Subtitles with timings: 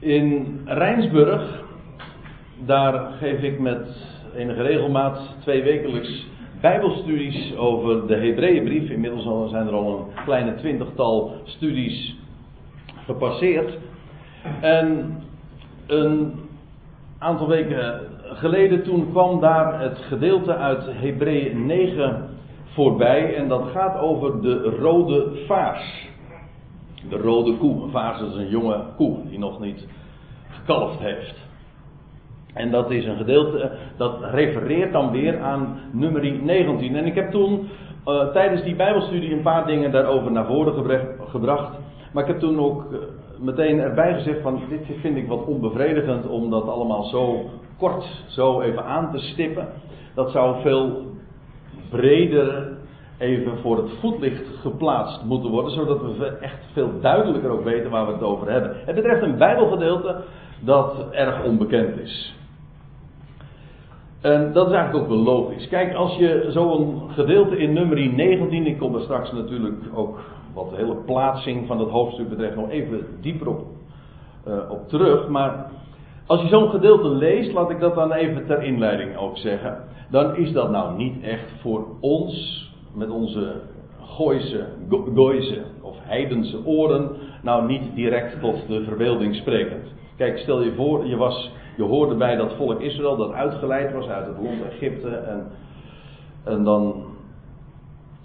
[0.00, 1.62] In Rijnsburg,
[2.64, 3.86] daar geef ik met
[4.36, 6.26] enige regelmaat twee wekelijks
[6.60, 8.90] Bijbelstudies over de Hebreeënbrief.
[8.90, 12.16] Inmiddels zijn er al een kleine twintigtal studies
[13.04, 13.78] gepasseerd.
[14.60, 15.16] En
[15.86, 16.32] een
[17.18, 22.28] aantal weken geleden toen kwam daar het gedeelte uit Hebreeën 9
[22.64, 23.34] voorbij.
[23.34, 26.08] En dat gaat over de rode vaars.
[27.08, 27.82] De rode koe.
[27.82, 29.86] Een vaars is een jonge koe die nog niet
[30.48, 31.46] gekalfd heeft.
[32.54, 36.96] En dat is een gedeelte, dat refereert dan weer aan nummer 19.
[36.96, 37.68] En ik heb toen
[38.06, 41.78] uh, tijdens die Bijbelstudie een paar dingen daarover naar voren gebracht.
[42.12, 42.98] Maar ik heb toen ook uh,
[43.38, 48.60] meteen erbij gezegd van dit vind ik wat onbevredigend om dat allemaal zo kort zo
[48.60, 49.68] even aan te stippen.
[50.14, 51.06] Dat zou veel
[51.90, 52.77] breder
[53.18, 58.06] even voor het voetlicht geplaatst moeten worden, zodat we echt veel duidelijker ook weten waar
[58.06, 58.76] we het over hebben.
[58.84, 60.16] Het betreft een Bijbelgedeelte
[60.60, 62.36] dat erg onbekend is.
[64.20, 65.68] En dat is eigenlijk ook wel logisch.
[65.68, 70.20] Kijk, als je zo'n gedeelte in nummer 19, ik kom er straks natuurlijk ook
[70.54, 73.66] wat de hele plaatsing van dat hoofdstuk betreft nog even dieper op,
[74.48, 75.28] uh, op terug.
[75.28, 75.70] Maar
[76.26, 79.84] als je zo'n gedeelte leest, laat ik dat dan even ter inleiding ook zeggen.
[80.10, 82.67] Dan is dat nou niet echt voor ons,
[82.98, 83.60] met onze
[84.00, 84.66] Gooise,
[85.14, 87.10] Gooise of heidense oren,
[87.42, 89.92] nou niet direct tot de verbeelding sprekend.
[90.16, 94.06] Kijk, stel je voor, je, was, je hoorde bij dat volk Israël dat uitgeleid was
[94.06, 95.08] uit het land Egypte.
[95.08, 95.46] En,
[96.44, 97.04] en dan,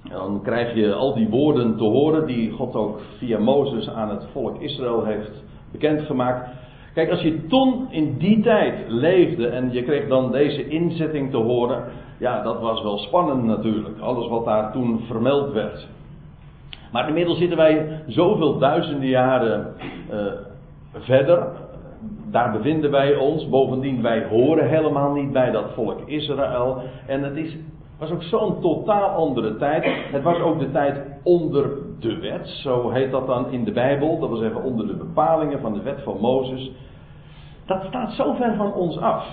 [0.10, 4.28] dan krijg je al die woorden te horen die God ook via Mozes aan het
[4.32, 6.50] volk Israël heeft bekendgemaakt.
[6.94, 11.38] Kijk, als je toen in die tijd leefde en je kreeg dan deze inzetting te
[11.38, 11.84] horen,
[12.24, 14.00] ja, dat was wel spannend natuurlijk.
[14.00, 15.88] Alles wat daar toen vermeld werd.
[16.92, 19.74] Maar inmiddels zitten wij zoveel duizenden jaren
[20.12, 20.18] uh,
[20.92, 21.48] verder
[22.32, 23.50] daar bevinden wij ons.
[23.50, 26.82] Bovendien, wij horen helemaal niet bij dat volk Israël.
[27.08, 27.58] En het is,
[28.00, 29.86] was ook zo'n totaal andere tijd.
[30.12, 31.70] Het was ook de tijd onder
[32.00, 32.48] de wet.
[32.48, 34.20] Zo heet dat dan in de Bijbel.
[34.20, 36.72] Dat wil zeggen onder de bepalingen van de wet van Mozes.
[37.66, 39.26] Dat staat zo ver van ons af.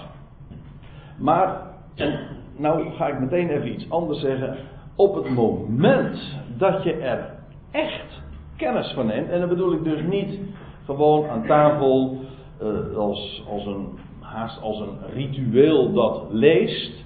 [1.19, 1.61] Maar,
[1.95, 2.19] en
[2.61, 4.57] nou ga ik meteen even iets anders zeggen.
[4.97, 7.35] Op het moment dat je er
[7.71, 8.23] echt
[8.57, 9.29] kennis van neemt.
[9.29, 10.39] En dan bedoel ik dus niet
[10.85, 12.19] gewoon aan tafel
[12.63, 13.87] uh, als, als een,
[14.21, 17.05] haast als een ritueel dat leest,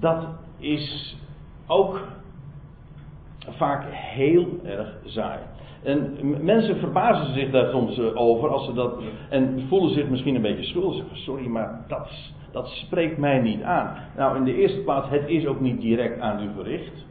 [0.00, 0.26] dat
[0.58, 1.16] is
[1.66, 2.00] ook
[3.48, 5.38] vaak heel erg saai.
[5.82, 8.94] En mensen verbazen zich daar soms eh, over als ze dat.
[9.28, 11.04] En voelen zich misschien een beetje schuldig.
[11.12, 12.08] Sorry, maar dat,
[12.56, 13.96] dat spreekt mij niet aan.
[14.16, 17.06] Nou, in de eerste plaats, het is ook niet direct aan u gericht.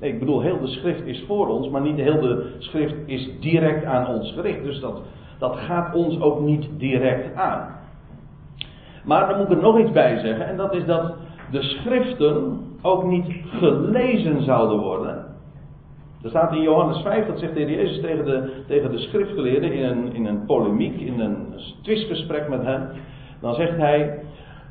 [0.00, 3.84] ik bedoel, heel de schrift is voor ons, maar niet heel de schrift is direct
[3.84, 4.62] aan ons gericht.
[4.62, 5.02] Dus dat,
[5.38, 7.68] dat gaat ons ook niet direct aan.
[9.04, 11.14] Maar dan moet ik er nog iets bij zeggen, en dat is dat
[11.50, 15.24] de schriften ook niet gelezen zouden worden.
[16.22, 19.72] Er staat in Johannes 5, dat zegt de heer Jezus tegen de, tegen de schriftgeleerden
[19.72, 21.36] in een, in een polemiek, in een
[21.82, 22.88] twistgesprek met hem.
[23.42, 24.20] Dan zegt hij,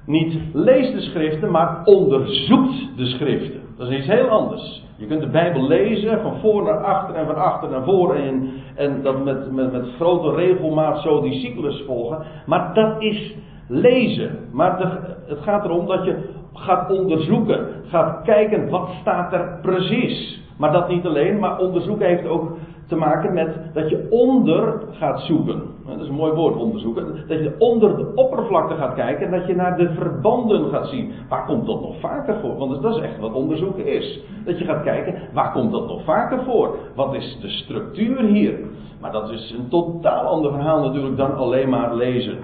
[0.05, 3.61] niet lees de schriften, maar onderzoekt de schriften.
[3.77, 4.83] Dat is iets heel anders.
[4.97, 8.49] Je kunt de Bijbel lezen van voor naar achter en van achter naar voor en,
[8.75, 12.25] en dat met, met, met grote regelmaat zo die cyclus volgen.
[12.45, 13.35] Maar dat is
[13.67, 14.37] lezen.
[14.51, 14.79] Maar
[15.25, 20.41] het gaat erom dat je gaat onderzoeken, gaat kijken wat staat er precies.
[20.57, 22.57] Maar dat niet alleen, maar onderzoeken heeft ook
[22.91, 25.61] te maken met dat je onder gaat zoeken.
[25.85, 27.27] Dat is een mooi woord, onderzoeken.
[27.27, 31.11] Dat je onder de oppervlakte gaat kijken en dat je naar de verbanden gaat zien.
[31.29, 32.57] Waar komt dat nog vaker voor?
[32.57, 34.19] Want dat is echt wat onderzoeken is.
[34.45, 36.77] Dat je gaat kijken, waar komt dat nog vaker voor?
[36.95, 38.59] Wat is de structuur hier?
[39.01, 42.37] Maar dat is een totaal ander verhaal natuurlijk dan alleen maar lezen.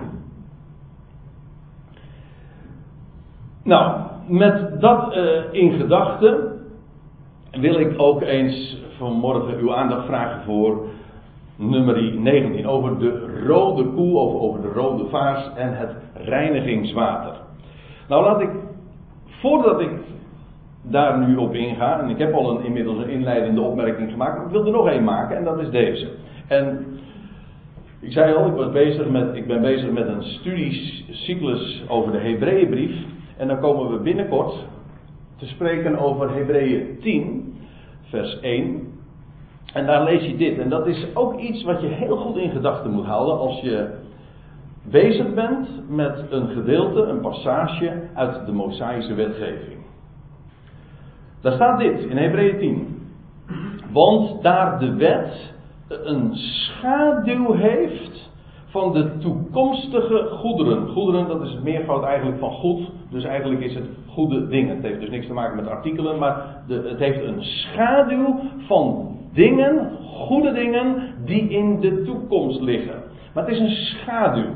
[3.63, 6.46] Nou, met dat uh, in gedachten
[7.51, 10.87] wil ik ook eens vanmorgen uw aandacht vragen voor
[11.55, 12.67] nummer 19.
[12.67, 17.33] Over de rode koe, of over de rode vaas en het reinigingswater.
[18.07, 18.49] Nou laat ik,
[19.25, 19.91] voordat ik
[20.81, 24.45] daar nu op inga, en ik heb al een, inmiddels een inleidende opmerking gemaakt, maar
[24.45, 26.07] ik wil er nog één maken en dat is deze.
[26.47, 26.85] En
[27.99, 32.17] ik zei al, ik, was bezig met, ik ben bezig met een studiecyclus over de
[32.17, 32.95] Hebreeënbrief.
[33.37, 34.53] En dan komen we binnenkort
[35.37, 37.53] te spreken over Hebreeën 10,
[38.01, 38.95] vers 1.
[39.73, 40.57] En daar lees je dit.
[40.57, 43.89] En dat is ook iets wat je heel goed in gedachten moet houden als je
[44.83, 49.77] bezig bent met een gedeelte, een passage uit de Mosaïsche wetgeving.
[51.41, 52.97] Daar staat dit in Hebreeën 10.
[53.91, 55.53] Want daar de wet
[55.87, 58.29] een schaduw heeft
[58.67, 60.87] van de toekomstige goederen.
[60.87, 62.91] Goederen, dat is het meervoud eigenlijk van goed.
[63.09, 64.75] Dus eigenlijk is het goede dingen.
[64.75, 69.17] Het heeft dus niks te maken met artikelen, maar de, het heeft een schaduw van
[69.33, 73.03] dingen, goede dingen, die in de toekomst liggen.
[73.33, 74.53] Maar het is een schaduw.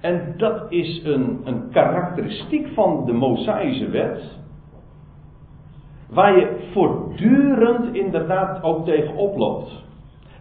[0.00, 4.36] En dat is een, een karakteristiek van de Mosaïsche wet.
[6.10, 9.86] Waar je voortdurend inderdaad ook tegen oploopt.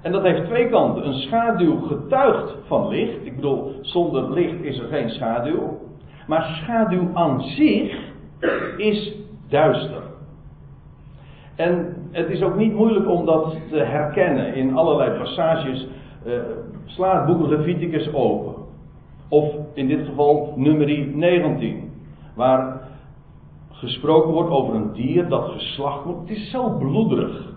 [0.08, 1.08] En dat heeft twee kanten.
[1.08, 3.26] Een schaduw getuigt van licht.
[3.26, 5.80] Ik bedoel, zonder licht is er geen schaduw.
[6.28, 8.00] Maar schaduw aan zich
[8.78, 9.14] is
[9.50, 10.04] duister.
[11.56, 15.88] En het is ook niet moeilijk om dat te herkennen in allerlei passages.
[16.26, 16.34] Uh,
[16.86, 18.54] sla het boek Leviticus open.
[19.30, 21.92] Of in dit geval nummer 19.
[22.36, 22.82] Waar
[23.70, 26.20] gesproken wordt over een dier dat geslacht wordt.
[26.20, 27.56] Het is zo bloederig.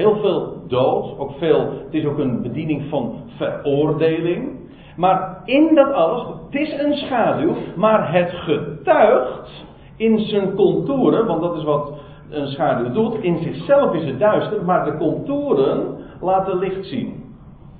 [0.00, 4.58] Heel veel dood, ook veel, het is ook een bediening van veroordeling.
[4.96, 9.64] Maar in dat alles, het is een schaduw, maar het getuigt
[9.96, 11.92] in zijn contouren, want dat is wat
[12.30, 13.14] een schaduw doet.
[13.14, 17.34] In zichzelf is het duister, maar de contouren laten licht zien.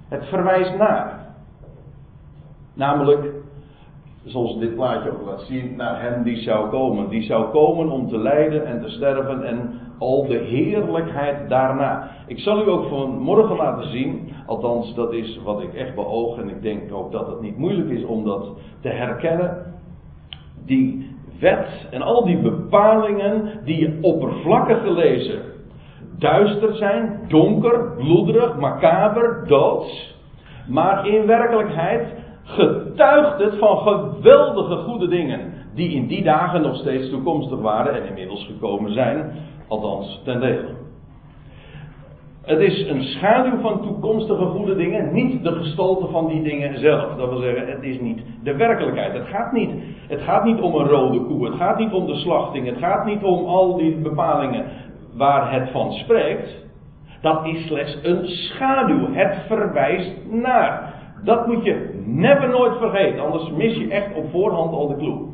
[0.09, 1.27] Het verwijst naar.
[2.75, 3.33] Namelijk,
[4.25, 7.09] zoals dit plaatje ook laat zien, naar hem die zou komen.
[7.09, 12.11] Die zou komen om te lijden en te sterven en al de heerlijkheid daarna.
[12.27, 16.49] Ik zal u ook vanmorgen laten zien, althans dat is wat ik echt beoog en
[16.49, 18.49] ik denk ook dat het niet moeilijk is om dat
[18.81, 19.75] te herkennen.
[20.65, 25.51] Die wet en al die bepalingen die oppervlakkig gelezen
[26.21, 30.19] duister zijn, donker, bloederig, macaber, doods.
[30.69, 32.07] Maar in werkelijkheid
[32.51, 35.53] getuigt het van geweldige goede dingen.
[35.75, 39.33] Die in die dagen nog steeds toekomstig waren en inmiddels gekomen zijn.
[39.69, 40.79] Althans, ten dele.
[42.43, 47.17] Het is een schaduw van toekomstige goede dingen, niet de gestalte van die dingen zelf.
[47.17, 49.13] Dat wil zeggen, het is niet de werkelijkheid.
[49.13, 49.71] Het gaat niet,
[50.09, 53.05] het gaat niet om een rode koe, het gaat niet om de slachting, het gaat
[53.05, 54.65] niet om al die bepalingen
[55.17, 56.69] waar het van spreekt.
[57.21, 59.13] Dat is slechts een schaduw.
[59.13, 60.90] Het verwijst naar.
[61.25, 65.29] Dat moet je never nooit vergeten, anders mis je echt op voorhand al de clue.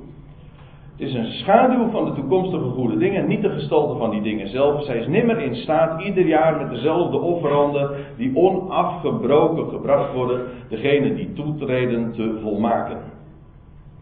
[0.97, 4.49] Het is een schaduw van de toekomstige goede dingen, niet de gestalte van die dingen
[4.49, 4.85] zelf.
[4.85, 11.15] Zij is nimmer in staat ieder jaar met dezelfde offeranden die onafgebroken gebracht worden, degene
[11.15, 12.99] die toetreden te volmaken.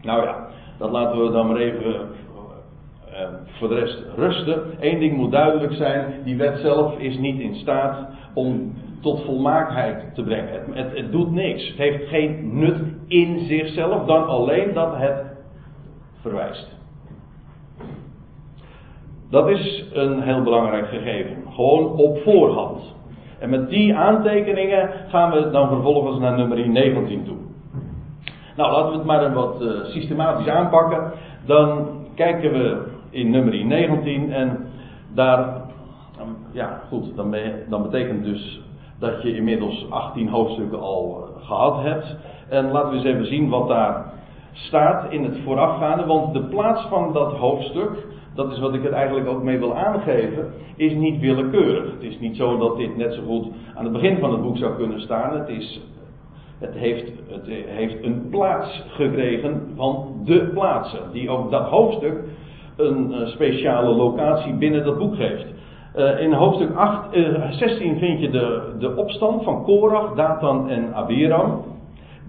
[0.01, 0.47] Nou ja,
[0.77, 4.61] dat laten we dan maar even uh, voor de rest rusten.
[4.79, 8.73] Eén ding moet duidelijk zijn: die wet zelf is niet in staat om
[9.05, 10.73] tot volmaaktheid te brengen.
[10.73, 11.67] Het, het, doet niks.
[11.67, 15.23] Het heeft geen nut in zichzelf dan alleen dat het
[16.21, 16.67] verwijst.
[19.29, 21.35] Dat is een heel belangrijk gegeven.
[21.49, 22.95] Gewoon op voorhand.
[23.39, 27.37] En met die aantekeningen gaan we dan vervolgens naar nummer 19 toe.
[28.55, 31.11] Nou, laten we het maar wat uh, systematisch aanpakken.
[31.45, 34.67] Dan kijken we in nummer 19 en
[35.13, 35.61] daar,
[36.51, 37.35] ja goed, dan,
[37.69, 38.64] dan betekent dus
[38.99, 42.15] dat je inmiddels 18 hoofdstukken al uh, gehad hebt.
[42.49, 44.13] En laten we eens even zien wat daar
[44.51, 48.05] staat in het voorafgaande, want de plaats van dat hoofdstuk
[48.35, 51.91] dat is wat ik het eigenlijk ook mee wil aangeven, is niet willekeurig.
[51.91, 54.57] Het is niet zo dat dit net zo goed aan het begin van het boek
[54.57, 55.39] zou kunnen staan.
[55.39, 55.81] Het, is,
[56.59, 62.23] het, heeft, het heeft een plaats gekregen van de plaatsen, die ook dat hoofdstuk
[62.75, 65.45] een eh, speciale locatie binnen dat boek geeft.
[65.97, 70.93] Uh, in hoofdstuk 8, uh, 16 vind je de, de opstand van Korach, Datan en
[70.93, 71.63] Abiram,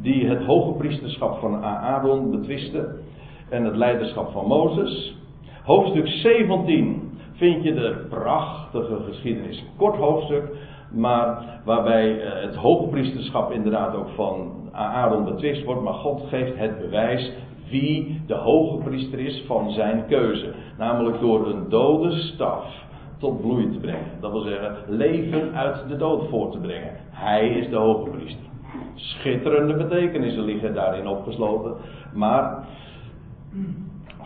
[0.03, 3.01] die het hoge priesterschap van Aaron betwisten
[3.49, 5.17] en het leiderschap van Mozes.
[5.65, 9.65] Hoofdstuk 17 vind je de prachtige geschiedenis.
[9.77, 10.45] Kort hoofdstuk,
[10.91, 15.83] maar waarbij eh, het hoogpriesterschap inderdaad ook van Aaron betwist wordt.
[15.83, 17.33] Maar God geeft het bewijs
[17.71, 20.53] wie de hoge priester is van zijn keuze.
[20.79, 22.65] Namelijk door een dode staf
[23.19, 24.11] tot bloei te brengen.
[24.21, 26.91] Dat wil zeggen, leven uit de dood voor te brengen.
[27.11, 28.45] Hij is de hoge priester.
[28.95, 31.75] Schitterende betekenissen liggen daarin opgesloten.
[32.15, 32.65] Maar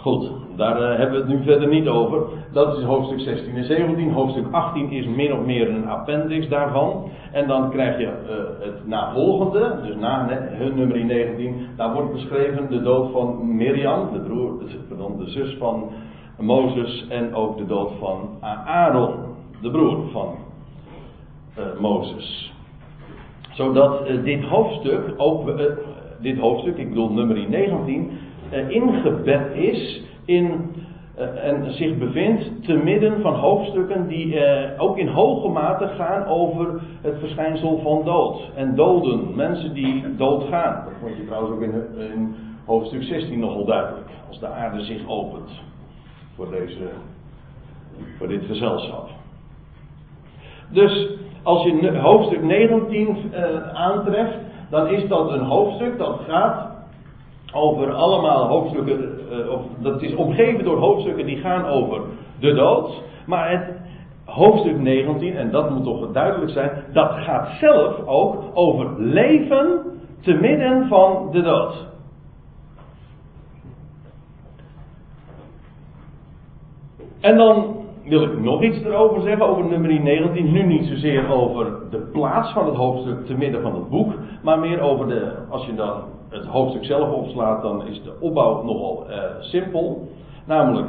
[0.01, 2.23] Goed, daar uh, hebben we het nu verder niet over.
[2.53, 4.13] Dat is hoofdstuk 16 en 17.
[4.13, 7.11] Hoofdstuk 18 is min of meer een appendix daarvan.
[7.33, 11.67] En dan krijg je uh, het navolgende, dus na hun nummer 19.
[11.77, 15.91] Daar wordt beschreven de dood van Miriam, de, broer, pardon, de zus van
[16.41, 17.07] Mozes.
[17.09, 18.29] En ook de dood van
[18.65, 19.15] Aaron,
[19.63, 20.35] de broer van
[21.59, 22.53] uh, Mozes.
[23.51, 25.51] Zodat dit hoofdstuk, ook,
[26.21, 28.11] dit hoofdstuk, ik bedoel nummer 19
[28.53, 30.71] uh, ingebed is in
[31.21, 36.27] eh, en zich bevindt te midden van hoofdstukken die eh, ook in hoge mate gaan
[36.27, 39.35] over het verschijnsel van dood en doden.
[39.35, 40.85] Mensen die doodgaan.
[40.85, 41.73] Dat vond je trouwens ook in,
[42.13, 44.09] in hoofdstuk 16 nogal duidelijk.
[44.29, 45.51] Als de aarde zich opent
[46.41, 46.89] voor, deze,
[48.19, 49.09] voor dit gezelschap.
[50.69, 51.09] Dus
[51.43, 54.37] als je hoofdstuk 19 uh, aantreft,
[54.71, 56.69] dan is dat een hoofdstuk dat gaat
[57.53, 62.01] over allemaal hoofdstukken, uh, of dat is omgeven door hoofdstukken die gaan over
[62.39, 63.03] de dood.
[63.27, 63.77] Maar het
[64.25, 69.81] hoofdstuk 19, en dat moet toch duidelijk zijn, dat gaat zelf ook over leven
[70.21, 71.90] te midden van de dood.
[77.21, 80.53] En dan wil ik nog iets erover zeggen, over nummer 19.
[80.53, 84.13] Nu niet zozeer over de plaats van het hoofdstuk te midden van het boek,
[84.43, 88.63] maar meer over de, als je dan het hoofdstuk zelf opslaat, dan is de opbouw
[88.63, 90.09] nogal uh, simpel.
[90.47, 90.89] Namelijk,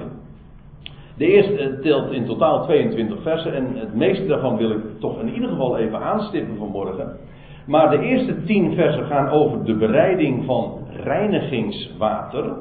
[1.17, 5.33] de eerste telt in totaal 22 versen en het meeste daarvan wil ik toch in
[5.33, 7.17] ieder geval even aanstippen vanmorgen.
[7.65, 12.53] Maar de eerste 10 versen gaan over de bereiding van reinigingswater.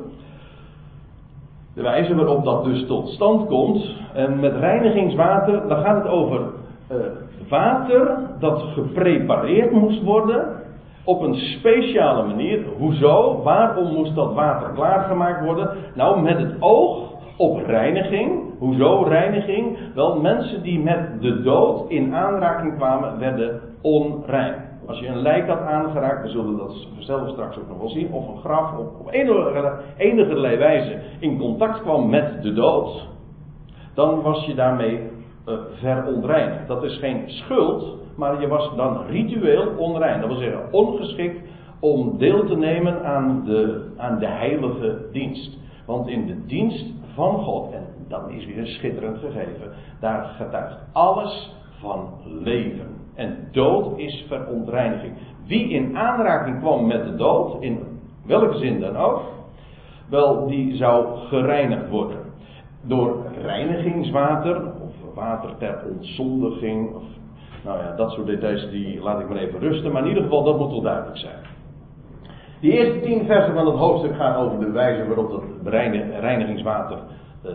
[1.75, 3.97] De wijze waarop dat dus tot stand komt.
[4.15, 6.97] En met reinigingswater, dan gaat het over uh,
[7.49, 10.47] water dat geprepareerd moest worden
[11.05, 12.65] op een speciale manier.
[12.79, 13.43] Hoezo?
[13.43, 15.71] Waarom moest dat water klaargemaakt worden?
[15.95, 18.41] Nou, met het oog op reiniging.
[18.59, 19.79] Hoezo reiniging?
[19.95, 24.70] Wel, mensen die met de dood in aanraking kwamen, werden onrein.
[24.87, 28.13] Als je een lijk had aangeraakt, we zullen dat zelf straks ook nog wel zien,
[28.13, 33.09] of een graf op, op enige, enige wijze in contact kwam met de dood,
[33.95, 35.11] dan was je daarmee
[35.49, 36.67] uh, verontreinigd.
[36.67, 40.21] Dat is geen schuld, maar je was dan ritueel onrein.
[40.21, 41.49] Dat wil zeggen ongeschikt
[41.81, 45.59] om deel te nemen aan de, aan de heilige dienst.
[45.87, 46.85] Want in de dienst
[47.15, 53.00] van God, en dat is weer een schitterend gegeven, daar getuigt alles van leven.
[53.15, 55.13] En dood is verontreiniging.
[55.47, 57.79] Wie in aanraking kwam met de dood, in
[58.27, 59.23] welke zin dan ook,
[60.09, 62.19] wel, die zou gereinigd worden.
[62.83, 67.03] Door reinigingswater, of water ter ontzondiging, of
[67.65, 69.93] nou ja, dat soort details die laat ik maar even rusten.
[69.93, 71.39] Maar in ieder geval, dat moet wel duidelijk zijn.
[72.61, 75.43] Die eerste tien versen van het hoofdstuk gaan over de wijze waarop dat
[76.21, 76.99] reinigingswater
[77.47, 77.53] uh,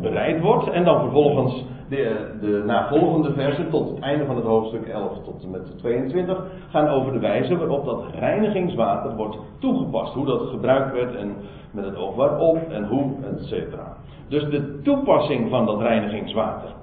[0.00, 0.68] bereid wordt.
[0.68, 5.42] En dan vervolgens de, de navolgende versen tot het einde van het hoofdstuk 11 tot
[5.42, 10.14] en met 22 gaan over de wijze waarop dat reinigingswater wordt toegepast.
[10.14, 11.36] Hoe dat gebruikt werd en
[11.70, 13.96] met het oog waarop en hoe, et cetera.
[14.28, 16.76] Dus de toepassing van dat reinigingswater.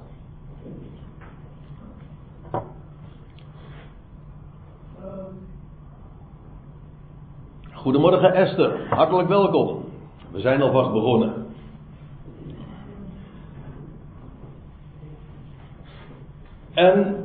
[7.71, 9.83] Goedemorgen Esther, hartelijk welkom.
[10.31, 11.44] We zijn alvast begonnen.
[16.75, 17.15] En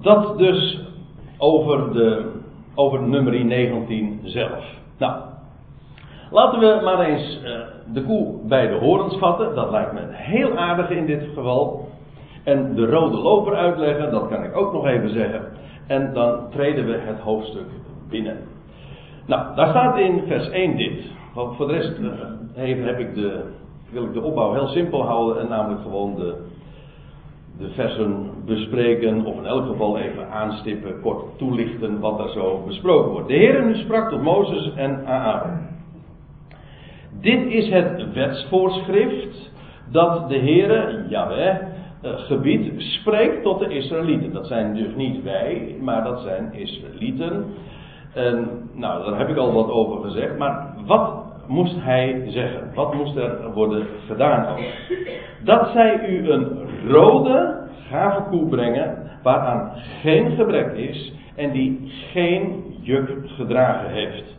[0.00, 0.80] dat dus
[1.38, 2.30] over, de,
[2.74, 4.64] over nummer 19 zelf.
[4.98, 5.20] Nou,
[6.30, 7.60] laten we maar eens uh,
[7.92, 9.54] de koe bij de horens vatten.
[9.54, 11.88] Dat lijkt me heel aardig in dit geval.
[12.44, 15.42] En de rode loper uitleggen, dat kan ik ook nog even zeggen.
[15.86, 17.66] En dan treden we het hoofdstuk
[18.08, 18.36] binnen.
[19.26, 21.12] Nou, daar staat in vers 1 dit.
[21.34, 23.44] Voor de rest uh, heb ik de,
[23.90, 26.34] wil ik de opbouw heel simpel houden en namelijk gewoon de,
[27.58, 33.10] de versen bespreken, of in elk geval even aanstippen, kort toelichten wat daar zo besproken
[33.10, 33.28] wordt.
[33.28, 35.58] De Heer nu sprak tot Mozes en Aaron.
[37.20, 39.52] Dit is het wetsvoorschrift
[39.90, 41.56] dat de Heere, Jaweh,
[42.04, 44.32] eh, gebied spreekt tot de Israëlieten.
[44.32, 47.44] Dat zijn dus niet wij, maar dat zijn Israëlieten.
[48.14, 50.38] En nou, daar heb ik al wat over gezegd.
[50.38, 52.70] Maar wat moest hij zeggen?
[52.74, 54.56] Wat moest er worden gedaan?
[55.44, 62.64] Dat zij u een rode gave koe brengen, waaraan geen gebrek is en die geen
[62.80, 64.36] juk gedragen heeft.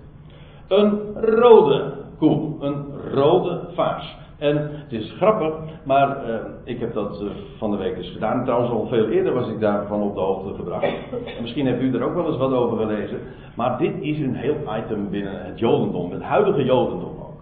[0.68, 4.16] Een rode koe, een rode vaas.
[4.46, 8.44] En het is grappig, maar uh, ik heb dat uh, van de week eens gedaan.
[8.44, 10.84] Trouwens, al veel eerder was ik daarvan op de hoogte gebracht.
[10.84, 13.20] En misschien heeft u er ook wel eens wat over gelezen.
[13.56, 17.42] Maar dit is een heel item binnen het Jodendom, het huidige Jodendom ook.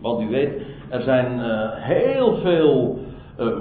[0.00, 2.98] Want u weet, er zijn uh, heel veel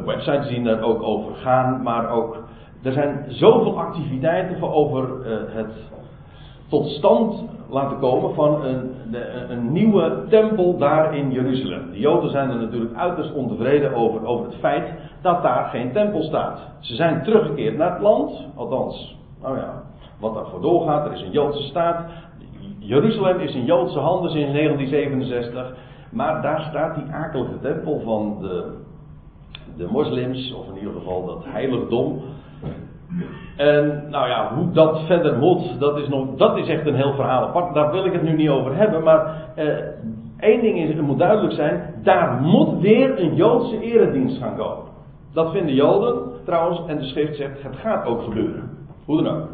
[0.06, 2.44] websites die daar ook over gaan, maar ook
[2.84, 5.10] er zijn zoveel activiteiten voor over
[5.56, 5.72] het
[6.68, 8.92] tot stand laten komen van een,
[9.50, 11.92] een, nieuwe tempel daar in Jeruzalem.
[11.92, 16.24] De Joden zijn er natuurlijk uiterst ontevreden over, over het feit dat daar geen tempel
[16.24, 16.60] staat.
[16.80, 19.84] Ze zijn teruggekeerd naar het land, althans, nou ja,
[20.20, 21.06] wat daarvoor doorgaat.
[21.06, 22.06] Er is een Joodse staat.
[22.80, 25.76] Jeruzalem is in Joodse handen sinds 1967.
[26.12, 28.74] Maar daar staat die akelige tempel van de,
[29.78, 32.22] de moslims, of in ieder geval dat heiligdom.
[33.58, 37.14] En nou ja, hoe dat verder moet, dat is, nog, dat is echt een heel
[37.14, 37.74] verhaal apart.
[37.74, 39.04] Daar wil ik het nu niet over hebben.
[39.04, 39.68] Maar eh,
[40.40, 44.86] één ding is, het moet duidelijk zijn: daar moet weer een Joodse eredienst gaan komen.
[45.34, 48.70] Dat vinden Joden trouwens, en de schrift zegt: het gaat ook gebeuren.
[49.06, 49.48] Hoe dan ook.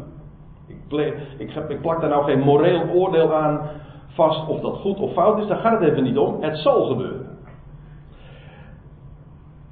[1.38, 3.60] Ik, ik, plak daar nou geen moreel oordeel aan
[4.06, 6.42] vast of dat goed of fout is, daar gaat het even niet om.
[6.42, 7.26] Het zal gebeuren.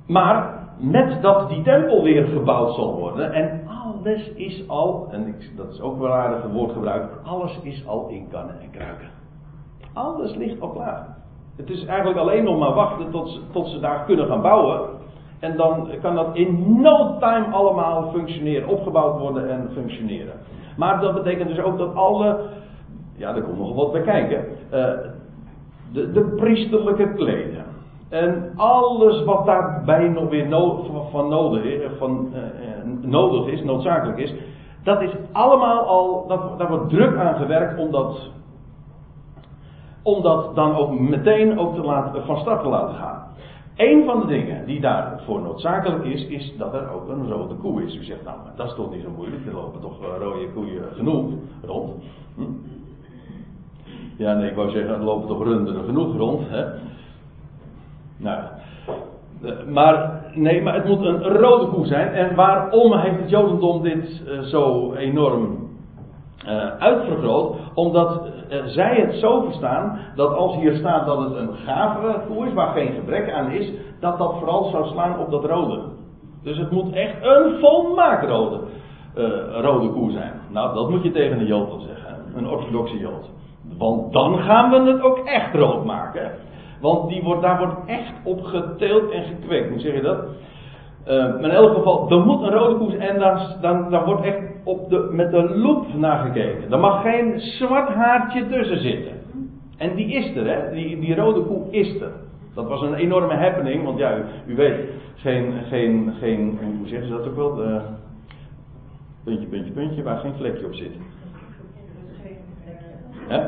[0.07, 3.61] Maar met dat die tempel weer gebouwd zal worden en
[4.03, 8.29] alles is al, en dat is ook wel aardig een woordgebruik, alles is al in
[8.29, 9.09] kannen en kruiken.
[9.93, 11.17] Alles ligt al klaar.
[11.57, 14.81] Het is eigenlijk alleen nog maar wachten tot ze, tot ze daar kunnen gaan bouwen.
[15.39, 20.35] En dan kan dat in no time allemaal functioneren, opgebouwd worden en functioneren.
[20.77, 22.41] Maar dat betekent dus ook dat alle,
[23.17, 24.85] ja, er komt nog wat bij kijken, uh,
[25.93, 27.65] de, de priesterlijke kleden.
[28.13, 30.49] En alles wat daarbij nog weer
[31.11, 32.41] van, nodig is, van, uh,
[33.01, 34.35] nodig is, noodzakelijk is,
[34.83, 38.31] dat is allemaal al, dat, daar wordt druk aan gewerkt om dat,
[40.03, 43.23] om dat dan ook meteen ook te laten, van start te laten gaan.
[43.77, 47.85] Een van de dingen die daarvoor noodzakelijk is, is dat er ook een rode koe
[47.85, 47.97] is.
[47.97, 50.85] U zegt, nou, dat is toch niet zo moeilijk, er lopen toch eh, rode koeien
[50.95, 51.31] genoeg
[51.65, 51.91] rond.
[52.35, 52.43] Hm?
[54.17, 56.49] Ja, nee, ik wou zeggen, er lopen toch runderen genoeg rond.
[56.49, 56.65] Hè?
[58.23, 58.41] Nou,
[59.43, 62.09] eh, maar nee, maar het moet een rode koe zijn.
[62.13, 65.71] En waarom heeft het Jodendom dit uh, zo enorm
[66.47, 67.57] uh, uitvergroot?
[67.75, 68.23] Omdat
[68.67, 72.73] zij het zo verstaan dat als hier staat dat het een gave koe is, waar
[72.73, 75.81] geen gebrek aan is, dat dat vooral zou slaan op dat rode.
[76.43, 78.61] Dus het moet echt een volmaakt rode,
[79.61, 80.33] rode koe zijn.
[80.49, 83.31] Nou, dat moet je tegen een Jood zeggen, een orthodoxe Jood.
[83.79, 86.31] Want dan gaan we het ook echt rood maken.
[86.83, 89.69] Want die wordt, daar wordt echt op geteeld en gekweekt.
[89.69, 90.19] Hoe zeg je dat?
[91.09, 94.39] Uh, maar in elk geval, er moet een rode koers en daar, dan, wordt echt
[94.65, 96.73] op de, met de loep naar gekeken.
[96.73, 99.13] Er mag geen zwart haartje tussen zitten.
[99.77, 100.73] En die is er, hè?
[100.73, 102.11] Die, die rode koe is er.
[102.55, 104.81] Dat was een enorme happening, want ja, u, u weet,
[105.15, 107.55] geen, geen, geen, hoe zeggen ze dat ook wel?
[107.55, 107.81] De,
[109.25, 110.93] puntje, puntje, puntje, waar geen vlekje op zit.
[113.29, 113.41] Hè?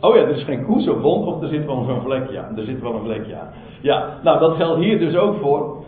[0.00, 2.56] Oh ja, er is geen koe zo bond of er zit wel zo'n vlekje aan.
[2.56, 3.48] Er zit wel een vlekje aan.
[3.80, 5.84] Ja, nou dat geldt hier dus ook voor.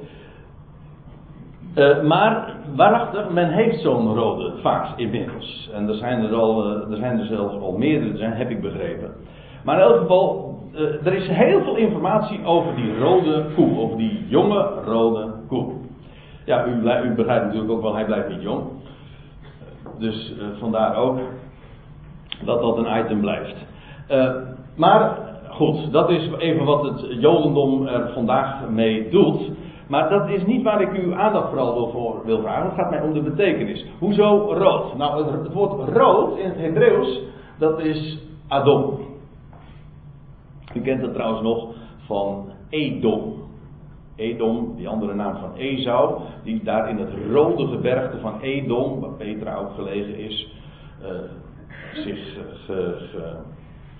[1.74, 5.70] Uh, maar waarachtig, men heeft zo'n rode vaas inmiddels.
[5.74, 8.60] En er zijn er, al, uh, er zijn er zelfs al meerdere, zijn, heb ik
[8.60, 9.10] begrepen.
[9.64, 13.78] Maar in elk geval, uh, er is heel veel informatie over die rode koe.
[13.78, 15.72] Over die jonge rode koe.
[16.44, 16.70] Ja, u,
[17.04, 18.62] u begrijpt natuurlijk ook wel, hij blijft niet jong.
[19.98, 21.18] Dus vandaar ook
[22.44, 23.56] dat dat een item blijft.
[24.10, 24.34] Uh,
[24.76, 29.50] maar goed, dat is even wat het Jodendom er vandaag mee doet.
[29.88, 32.64] Maar dat is niet waar ik uw aandacht vooral voor wil vragen.
[32.64, 33.86] Het gaat mij om de betekenis.
[33.98, 34.96] Hoezo rood?
[34.96, 37.20] Nou, het, woord rood in het Hebreeuws,
[37.58, 38.98] dat is Adom.
[40.74, 41.74] U kent het trouwens nog
[42.06, 43.34] van Edom.
[44.16, 49.10] Edom, die andere naam van Esau, die daar in het rode gebergte van Edom, waar
[49.10, 50.52] Petra ook gelegen is,
[51.02, 51.08] uh,
[51.92, 52.36] zich
[52.66, 53.36] ge, ge,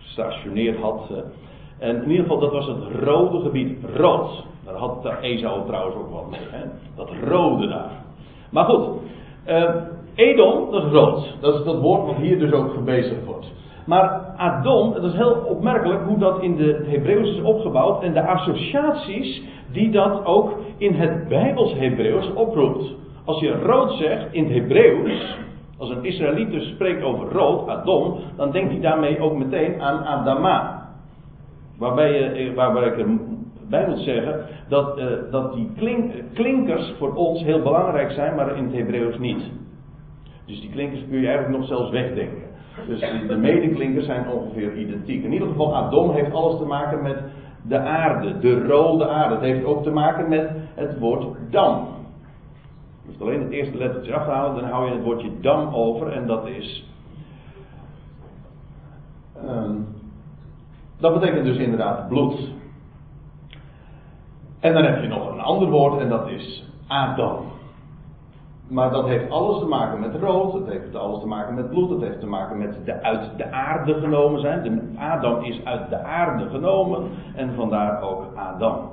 [0.03, 1.11] gestationeerd had.
[1.11, 3.79] Eh, en in ieder geval, dat was het rode gebied.
[3.97, 4.45] Rood.
[4.65, 6.39] Daar had Esau trouwens ook wat.
[6.51, 6.65] Hè?
[6.97, 7.91] Dat rode daar.
[8.51, 8.89] Maar goed.
[9.47, 9.75] Uh,
[10.15, 11.37] Edom, dat is rood.
[11.41, 13.53] Dat is dat woord wat hier dus ook gebezigd wordt.
[13.87, 18.03] Maar Adom, het is heel opmerkelijk hoe dat in de, Hebreeuws is opgebouwd.
[18.03, 22.95] En de associaties die dat ook in het Bijbels Hebreeuws oproept.
[23.25, 25.37] Als je rood zegt in het Hebreeuws,
[25.83, 30.05] als een Israëliet dus spreekt over rood, Adom, dan denkt hij daarmee ook meteen aan
[30.05, 30.89] Adama.
[31.79, 37.43] Waarbij, je, waarbij ik erbij moet zeggen dat, uh, dat die klink, klinkers voor ons
[37.43, 39.51] heel belangrijk zijn, maar in het Hebreeuws niet.
[40.47, 42.51] Dus die klinkers kun je eigenlijk nog zelfs wegdenken.
[42.87, 45.25] Dus de medeklinkers zijn ongeveer identiek.
[45.25, 47.17] In ieder geval, Adom heeft alles te maken met
[47.69, 49.35] de aarde, de rode aarde.
[49.35, 51.87] Het heeft ook te maken met het woord dam.
[53.23, 56.27] Alleen het eerste lettertje af te halen, dan hou je het woordje dam over en
[56.27, 56.91] dat is.
[59.49, 59.87] Um,
[61.01, 62.51] dat betekent dus inderdaad bloed.
[64.61, 67.51] En dan heb je nog een ander woord en dat is Adam.
[68.69, 71.91] Maar dat heeft alles te maken met rood, het heeft alles te maken met bloed,
[71.91, 74.63] het heeft te maken met de uit de aarde genomen zijn.
[74.63, 77.03] De, Adam is uit de aarde genomen
[77.35, 78.91] en vandaar ook Adam.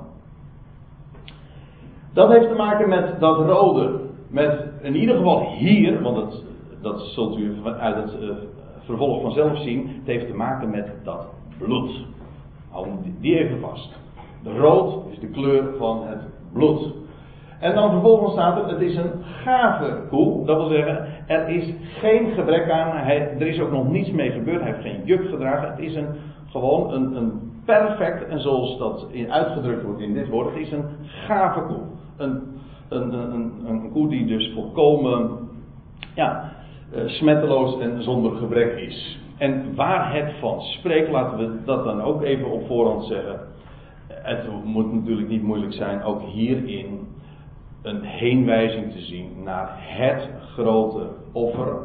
[2.12, 4.09] Dat heeft te maken met dat rode.
[4.30, 6.44] Met in ieder geval hier, want dat,
[6.82, 8.30] dat zult u uit het uh,
[8.78, 9.88] vervolg vanzelf zien.
[9.88, 11.26] Het heeft te maken met dat
[11.58, 12.04] bloed.
[12.70, 12.86] Hou
[13.20, 13.98] die even vast.
[14.42, 16.20] De rood is de kleur van het
[16.52, 16.92] bloed.
[17.60, 20.46] En dan vervolgens staat er, het is een gave koe.
[20.46, 22.96] Dat wil zeggen, er is geen gebrek aan.
[22.96, 24.60] Hij, er is ook nog niets mee gebeurd.
[24.60, 25.70] Hij heeft geen juk gedragen.
[25.70, 26.08] Het is een,
[26.50, 30.84] gewoon een, een perfect, en zoals dat uitgedrukt wordt in dit woord, het is een
[31.02, 31.80] gave koe.
[32.16, 32.42] Een,
[32.90, 35.48] een, een, een koe die dus volkomen
[36.14, 36.52] ja,
[36.94, 39.18] uh, smetteloos en zonder gebrek is.
[39.38, 43.40] En waar het van spreekt, laten we dat dan ook even op voorhand zeggen.
[44.08, 47.08] Het moet natuurlijk niet moeilijk zijn, ook hierin
[47.82, 51.76] een heenwijzing te zien naar het grote offer.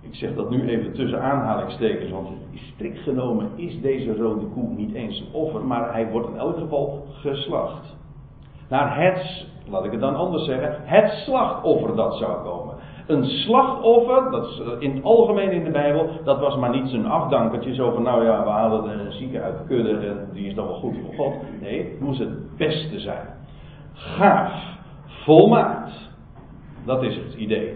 [0.00, 4.94] Ik zeg dat nu even tussen aanhalingstekens, want strikt genomen is deze rode koe niet
[4.94, 7.93] eens een offer, maar hij wordt in elk geval geslacht.
[8.74, 12.74] Naar het, laat ik het dan anders zeggen, het slachtoffer dat zou komen.
[13.06, 17.06] Een slachtoffer, dat is in het algemeen in de Bijbel, dat was maar niet zo'n
[17.06, 20.54] afdankertje, zo van nou ja, we halen de zieke uit de kudde en die is
[20.54, 21.34] dan wel goed voor God.
[21.60, 23.26] Nee, het moest het beste zijn
[23.94, 24.52] gaaf,
[25.06, 25.92] volmaakt.
[26.86, 27.74] Dat is het idee.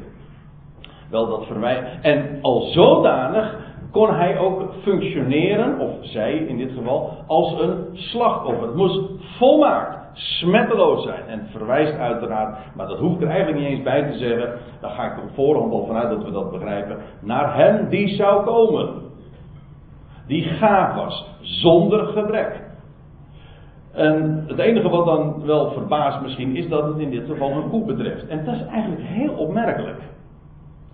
[1.11, 2.01] Wel dat verwijt.
[2.03, 3.57] En al zodanig
[3.91, 8.67] kon hij ook functioneren, of zij in dit geval, als een slachtoffer.
[8.67, 9.01] Het moest
[9.37, 11.27] volmaakt, smetteloos zijn.
[11.27, 14.59] En verwijst uiteraard, maar dat hoef ik er eigenlijk niet eens bij te zeggen.
[14.81, 16.99] Daar ga ik op voorhand al vanuit dat we dat begrijpen.
[17.21, 19.07] Naar hem die zou komen.
[20.27, 22.67] Die gaaf was, zonder gebrek.
[23.93, 27.69] En het enige wat dan wel verbaast misschien is dat het in dit geval een
[27.69, 28.27] koe betreft.
[28.27, 30.01] En dat is eigenlijk heel opmerkelijk.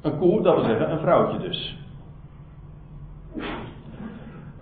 [0.02, 1.78] Een koe, dat wil zeggen een vrouwtje dus.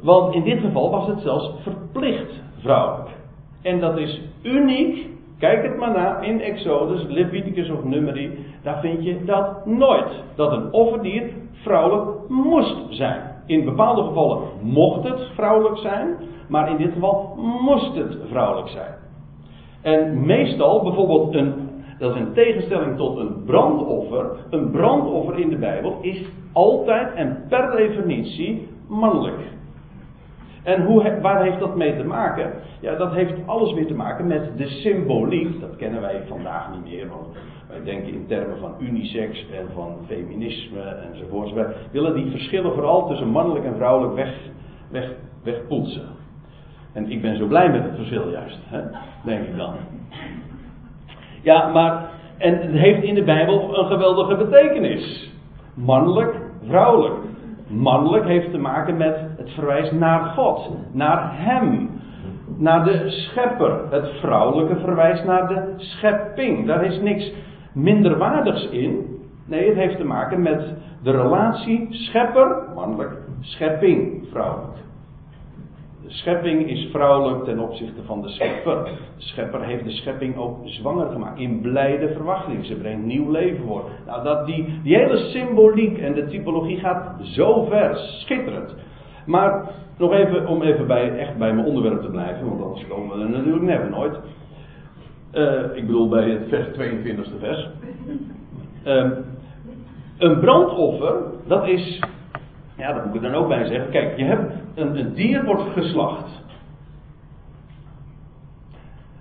[0.00, 3.21] Want in dit geval was het zelfs verplicht vrouwelijk.
[3.62, 5.06] En dat is uniek.
[5.38, 8.38] Kijk het maar na in Exodus, Leviticus of Numeri.
[8.62, 10.22] Daar vind je dat nooit.
[10.34, 13.20] Dat een offerdier vrouwelijk moest zijn.
[13.46, 16.16] In bepaalde gevallen mocht het vrouwelijk zijn.
[16.48, 18.94] Maar in dit geval moest het vrouwelijk zijn.
[19.82, 21.54] En meestal, bijvoorbeeld, een,
[21.98, 24.30] dat is in tegenstelling tot een brandoffer.
[24.50, 29.40] Een brandoffer in de Bijbel is altijd en per definitie mannelijk.
[30.62, 32.52] En hoe, waar heeft dat mee te maken?
[32.80, 35.60] Ja, dat heeft alles weer te maken met de symboliek.
[35.60, 37.26] Dat kennen wij vandaag niet meer, want
[37.68, 41.52] wij denken in termen van unisex en van feminisme enzovoorts.
[41.52, 44.34] Wij willen die verschillen vooral tussen mannelijk en vrouwelijk weg,
[44.90, 45.10] weg,
[45.44, 46.06] wegpoetsen.
[46.92, 48.80] En ik ben zo blij met het verschil juist, hè?
[49.24, 49.74] denk ik dan.
[51.42, 55.30] Ja, maar, en het heeft in de Bijbel een geweldige betekenis.
[55.74, 56.34] Mannelijk,
[56.66, 57.14] vrouwelijk.
[57.72, 61.90] Mannelijk heeft te maken met het verwijs naar God, naar Hem,
[62.56, 63.80] naar de Schepper.
[63.90, 66.66] Het vrouwelijke verwijst naar de schepping.
[66.66, 67.32] Daar is niks
[67.72, 69.20] minderwaardigs in.
[69.46, 74.78] Nee, het heeft te maken met de relatie schepper, mannelijk, schepping, vrouwelijk.
[76.02, 78.84] De schepping is vrouwelijk ten opzichte van de schepper.
[78.84, 81.38] De schepper heeft de schepping ook zwanger gemaakt.
[81.38, 82.64] In blijde verwachting.
[82.64, 83.84] Ze brengt nieuw leven voor.
[84.06, 87.96] Nou, dat die, die hele symboliek en de typologie gaat zo ver.
[87.96, 88.74] Schitterend.
[89.26, 92.48] Maar nog even, om even bij, echt bij mijn onderwerp te blijven.
[92.48, 94.18] Want anders komen we er natuurlijk never nooit.
[95.32, 97.68] Uh, ik bedoel bij het vers 22e vers.
[98.86, 99.10] Uh,
[100.18, 101.14] een brandoffer,
[101.46, 102.00] dat is
[102.82, 103.90] ja, daar moet ik dan ook bij zeggen.
[103.90, 106.44] Kijk, je hebt een, een dier wordt geslacht.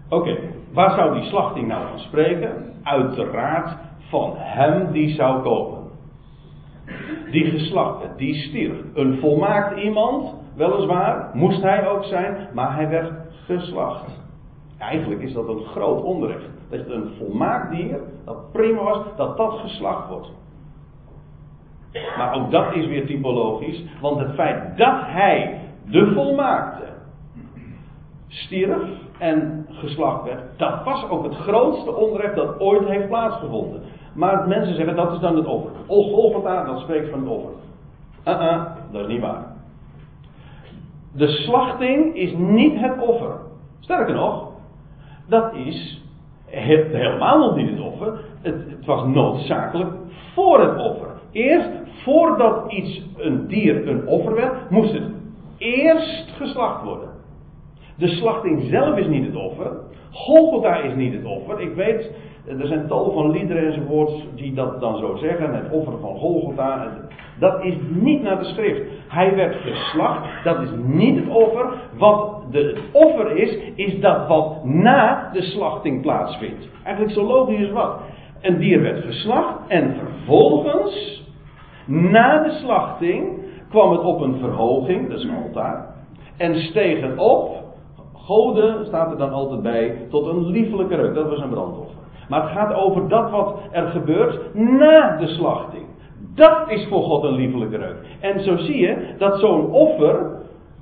[0.09, 0.37] Oké,
[0.73, 2.73] waar zou die slachting nou van spreken?
[2.83, 3.77] Uiteraard
[4.09, 5.79] van hem die zou komen.
[7.31, 8.77] Die geslacht die stierf.
[8.93, 13.11] Een volmaakt iemand, weliswaar, moest hij ook zijn, maar hij werd
[13.45, 14.19] geslacht.
[14.77, 16.49] Eigenlijk is dat een groot onrecht.
[16.69, 20.31] Dat je een volmaakt dier, dat prima was, dat dat geslacht wordt.
[22.17, 26.83] Maar ook dat is weer typologisch, want het feit dat hij, de volmaakte,
[28.27, 28.81] stierf
[29.17, 33.81] en geslacht werd, dat was ook het grootste onrecht dat ooit heeft plaatsgevonden.
[34.13, 35.71] Maar mensen zeggen dat is dan het offer.
[35.87, 37.51] Golgotha, dat spreekt van het offer.
[38.27, 39.45] Uh -uh, dat is niet waar.
[41.13, 43.35] De slachting is niet het offer.
[43.79, 44.51] Sterker nog,
[45.27, 46.01] dat is
[46.45, 48.19] helemaal nog niet het offer.
[48.41, 49.91] Het, het was noodzakelijk
[50.33, 51.09] voor het offer.
[51.31, 55.03] Eerst voordat iets, een dier, een offer werd, moest het
[55.57, 57.09] eerst geslacht worden.
[57.97, 59.71] De slachting zelf is niet het offer.
[60.11, 61.59] Golgotha is niet het offer.
[61.59, 62.11] Ik weet,
[62.59, 65.53] er zijn tal van liederen enzovoorts die dat dan zo zeggen.
[65.53, 66.87] Het offer van Golgotha.
[67.39, 68.81] Dat is niet naar de schrift.
[69.07, 70.43] Hij werd geslacht.
[70.43, 71.65] Dat is niet het offer.
[71.97, 76.69] Wat de, offer is, is dat wat na de slachting plaatsvindt.
[76.83, 77.99] Eigenlijk zo logisch als wat.
[78.41, 81.20] Een dier werd geslacht en vervolgens
[81.91, 85.95] Na de slachting kwam het op een verhoging, dat is een altaar.
[86.37, 87.63] En steeg het op,
[88.13, 91.15] goden staat er dan altijd bij, tot een liefelijke reuk.
[91.15, 91.95] Dat was een brandoffer.
[92.29, 95.85] Maar het gaat over dat wat er gebeurt na de slachting.
[96.35, 97.97] Dat is voor God een liefelijke reuk.
[98.19, 100.31] En zo zie je dat zo'n offer,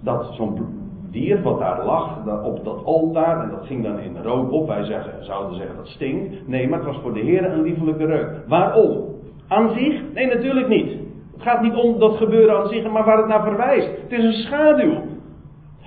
[0.03, 0.77] dat zo'n
[1.11, 4.67] dier wat daar lag op dat altaar, en dat ging dan in rook op.
[4.67, 6.47] Wij zeggen, zouden zeggen dat stinkt.
[6.47, 8.29] Nee, maar het was voor de Heer een liefelijke reuk.
[8.47, 9.17] Waarom?
[9.49, 10.01] Aan zich?
[10.13, 10.91] Nee, natuurlijk niet.
[11.33, 13.89] Het gaat niet om dat gebeuren aan zich, maar waar het naar verwijst.
[14.01, 15.01] Het is een schaduw.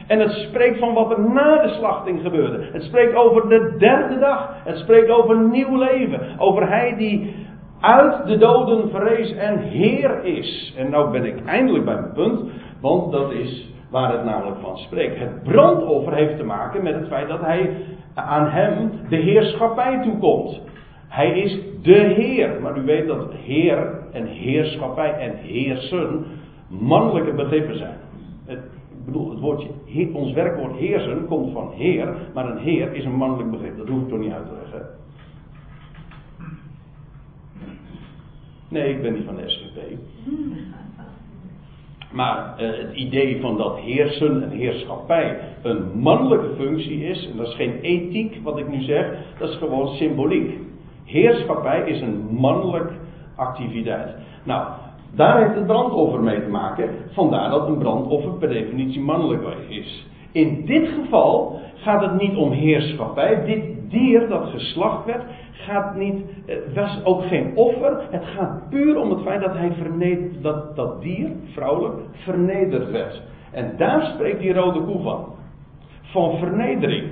[0.07, 2.69] En het spreekt van wat er na de slachting gebeurde.
[2.73, 4.55] Het spreekt over de derde dag.
[4.65, 6.39] Het spreekt over nieuw leven.
[6.39, 7.35] Over hij die
[7.81, 10.75] uit de doden verrees en Heer is.
[10.77, 12.41] En nou ben ik eindelijk bij mijn punt,
[12.81, 15.19] want dat is waar het namelijk van spreekt.
[15.19, 17.71] Het brandoffer heeft te maken met het feit dat hij
[18.15, 20.61] aan hem de heerschappij toekomt.
[21.13, 22.61] Hij is de Heer.
[22.61, 26.25] Maar u weet dat Heer en heerschappij en heersen
[26.69, 27.99] mannelijke begrippen zijn.
[28.45, 28.59] Het,
[28.99, 29.69] ik bedoel, het woordje,
[30.13, 33.77] ons werkwoord heersen komt van Heer, maar een Heer is een mannelijk begrip.
[33.77, 34.89] Dat hoef ik toch niet uit te leggen.
[38.69, 39.79] Nee, ik ben niet van de SGP.
[42.13, 47.47] Maar uh, het idee van dat heersen en heerschappij een mannelijke functie is, en dat
[47.47, 50.71] is geen ethiek wat ik nu zeg, dat is gewoon symboliek.
[51.05, 52.91] Heerschappij is een mannelijk
[53.37, 54.15] activiteit.
[54.45, 54.67] Nou,
[55.15, 56.89] daar heeft het brandoffer mee te maken.
[57.13, 60.07] Vandaar dat een brandoffer per definitie mannelijk is.
[60.33, 63.45] In dit geval gaat het niet om heerschappij.
[63.45, 68.01] Dit dier dat geslacht werd, gaat niet, het was ook geen offer.
[68.11, 73.23] Het gaat puur om het feit dat, hij dat dat dier, vrouwelijk, vernederd werd.
[73.51, 75.25] En daar spreekt die rode koe van.
[76.03, 77.11] Van vernedering.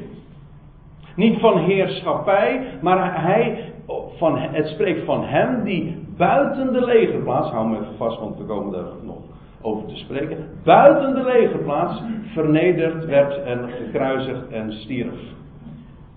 [1.17, 3.70] Niet van heerschappij, maar hij,
[4.17, 8.45] van, het spreekt van hem die buiten de legerplaats, hou me even vast, want we
[8.45, 9.17] komen daar nog
[9.61, 15.19] over te spreken, buiten de legerplaats vernederd werd en gekruisigd en stierf.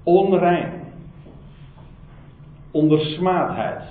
[0.03, 0.71] Onrein.
[2.71, 3.81] Onder smaadheid.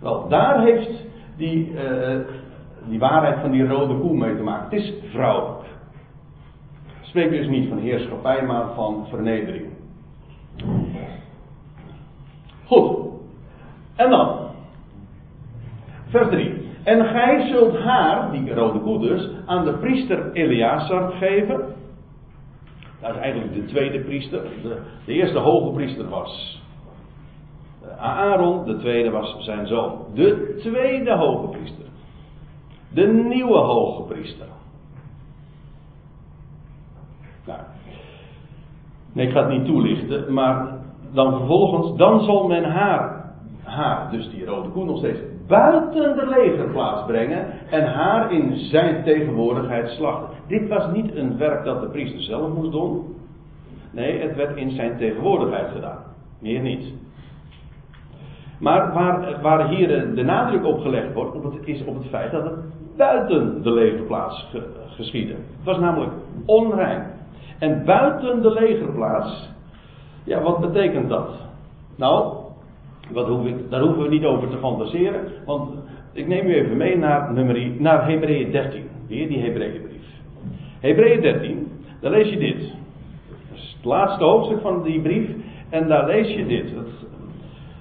[0.00, 1.04] Wel, daar heeft
[1.36, 2.16] die, uh,
[2.88, 4.64] die waarheid van die rode koe mee te maken.
[4.64, 5.64] Het is vrouwelijk.
[7.00, 9.63] Spreek dus niet van heerschappij, maar van vernedering.
[12.66, 12.96] Goed.
[13.96, 14.38] En dan.
[16.08, 16.62] Vers 3.
[16.84, 21.60] En gij zult haar, die rode koe aan de priester Eleazar geven.
[23.00, 24.42] Dat is eigenlijk de tweede priester.
[25.04, 26.62] De, eerste hoge priester was
[27.98, 29.98] Aaron, de tweede was zijn zoon.
[30.14, 31.84] De tweede hoge priester.
[32.88, 34.46] De nieuwe hoge priester.
[37.46, 37.60] Nou,
[39.12, 40.83] nee, ik ga het niet toelichten, maar
[41.14, 46.26] dan vervolgens, dan zal men haar, haar, dus die rode koe nog steeds, buiten de
[46.26, 50.28] legerplaats brengen en haar in zijn tegenwoordigheid slachten.
[50.46, 53.16] Dit was niet een werk dat de priester zelf moest doen.
[53.92, 55.98] Nee, het werd in zijn tegenwoordigheid gedaan.
[56.40, 56.92] Meer niet.
[58.58, 62.44] Maar waar, waar hier de nadruk op gelegd wordt, het, is op het feit dat
[62.44, 62.54] het
[62.96, 65.32] buiten de legerplaats ge, geschiedde.
[65.32, 66.12] Het was namelijk
[66.46, 67.06] onrein.
[67.58, 69.50] En buiten de legerplaats,
[70.24, 71.30] ja, wat betekent dat?
[71.96, 72.34] Nou,
[73.12, 73.26] wat
[73.70, 75.70] daar hoeven we niet over te fantaseren, want
[76.12, 78.82] ik neem u even mee naar, nummer, naar Hebreeën 13.
[79.08, 80.04] Weer die Hebreeënbrief.
[80.80, 81.68] Hebreeën 13,
[82.00, 82.58] daar lees je dit.
[83.48, 85.28] Dat is het laatste hoofdstuk van die brief.
[85.70, 86.72] En daar lees je dit.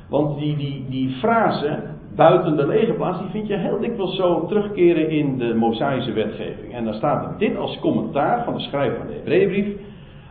[0.10, 1.80] want die, die, die frase,
[2.16, 6.74] buiten de legerplaats, die vind je heel dikwijls zo terugkeren in de Mosaïsche wetgeving.
[6.74, 9.68] En dan staat dit als commentaar van de schrijver van de Hebreeënbrief.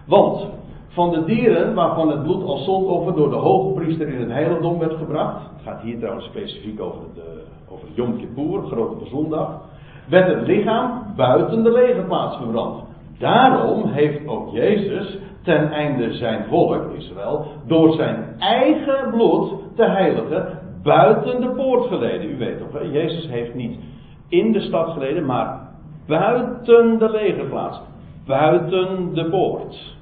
[0.06, 0.48] Want
[0.92, 4.78] van de dieren waarvan het bloed als zondoffer door de hoge priester in het heiligdom
[4.78, 5.40] werd gebracht.
[5.54, 9.60] Het gaat hier trouwens specifiek over, de, over Yom Kippur, grote zondag.
[10.08, 12.84] Werd het lichaam buiten de legerplaats verbrand.
[13.18, 20.58] Daarom heeft ook Jezus ten einde zijn volk, Israël, door zijn eigen bloed te heiligen,
[20.82, 22.30] buiten de poort geleden.
[22.30, 22.82] U weet toch?
[22.92, 23.78] Jezus heeft niet
[24.28, 25.68] in de stad geleden, maar
[26.06, 27.80] buiten de legerplaats.
[28.26, 30.00] Buiten de poort.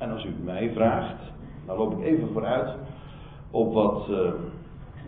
[0.00, 1.32] En als u mij vraagt,
[1.66, 2.74] dan loop ik even vooruit
[3.50, 4.30] op wat, uh,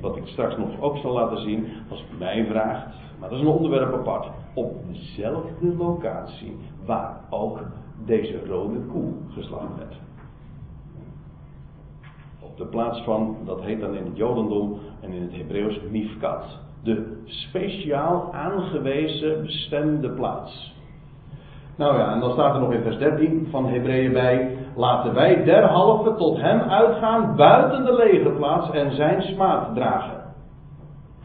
[0.00, 1.66] wat ik straks nog ook zal laten zien.
[1.90, 2.86] Als u mij vraagt,
[3.18, 4.30] maar dat is een onderwerp apart.
[4.54, 7.60] Op dezelfde locatie waar ook
[8.04, 9.94] deze rode koe geslagen werd.
[12.40, 16.58] Op de plaats van, dat heet dan in het Jodendom en in het Hebreeuws Mifkat.
[16.82, 20.74] De speciaal aangewezen bestemde plaats.
[21.76, 24.56] Nou ja, en dan staat er nog in vers 13 van Hebreeën bij.
[24.76, 30.20] Laten wij derhalve tot hem uitgaan buiten de legerplaats en zijn smaad dragen.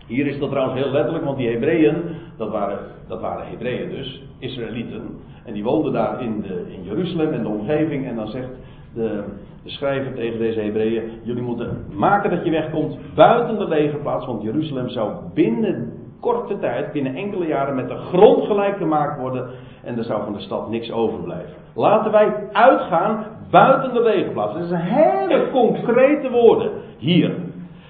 [0.07, 1.95] Hier is dat trouwens heel letterlijk, want die Hebreeën,
[2.37, 5.01] dat waren, dat waren Hebreeën dus, Israëlieten.
[5.45, 8.07] En die woonden daar in, de, in Jeruzalem en de omgeving.
[8.07, 8.49] En dan zegt
[8.93, 9.23] de,
[9.63, 14.25] de schrijver tegen deze Hebreeën: Jullie moeten maken dat je wegkomt buiten de legerplaats.
[14.25, 19.49] Want Jeruzalem zou binnen korte tijd, binnen enkele jaren, met de grond gelijk gemaakt worden.
[19.83, 21.53] En er zou van de stad niks overblijven.
[21.75, 24.53] Laten wij uitgaan buiten de legerplaats.
[24.53, 27.31] Dat zijn hele concrete woorden hier.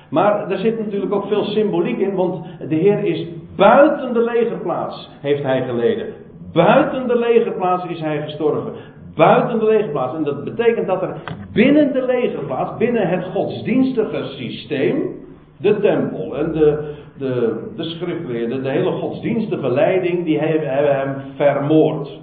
[0.09, 5.09] Maar er zit natuurlijk ook veel symboliek in, want de Heer is buiten de legerplaats,
[5.21, 6.13] heeft hij geleden.
[6.53, 8.73] Buiten de legerplaats is hij gestorven.
[9.15, 10.15] Buiten de legerplaats.
[10.15, 11.15] En dat betekent dat er
[11.53, 15.25] binnen de legerplaats, binnen het godsdienstige systeem,
[15.57, 22.19] de tempel en de, de, de de hele godsdienstige leiding, die hebben, hebben hem vermoord.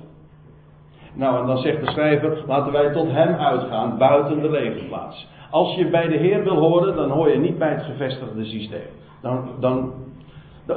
[1.15, 5.29] Nou, en dan zegt de schrijver: laten wij tot hem uitgaan buiten de legerplaats.
[5.51, 8.89] Als je bij de Heer wil horen, dan hoor je niet bij het gevestigde systeem.
[9.23, 9.93] Dan, dan,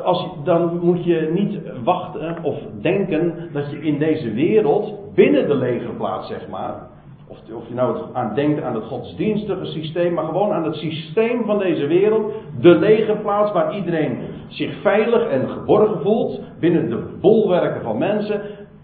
[0.03, 5.55] als, dan moet je niet wachten of denken dat je in deze wereld, binnen de
[5.55, 6.87] legerplaats zeg maar,
[7.27, 11.45] of, of je nou aan denkt aan het godsdienstige systeem, maar gewoon aan het systeem
[11.45, 17.81] van deze wereld, de legerplaats waar iedereen zich veilig en geborgen voelt, binnen de bolwerken
[17.81, 18.41] van mensen,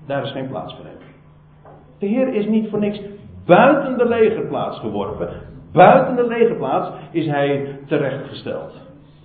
[0.08, 0.98] daar is geen plaats voor hem.
[2.00, 3.02] De Heer is niet voor niks
[3.46, 5.30] buiten de legerplaats geworpen.
[5.72, 8.72] Buiten de legerplaats is hij terechtgesteld.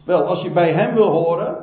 [0.05, 1.57] Wel, als je bij hem wil horen,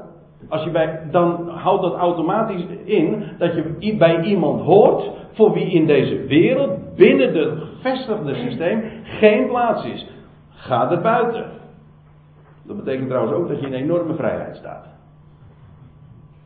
[0.50, 5.72] als je bij, dan houdt dat automatisch in dat je bij iemand hoort voor wie
[5.72, 10.08] in deze wereld, binnen het gevestigde systeem, geen plaats is.
[10.50, 11.46] Ga er buiten.
[12.64, 14.86] Dat betekent trouwens ook dat je in enorme vrijheid staat.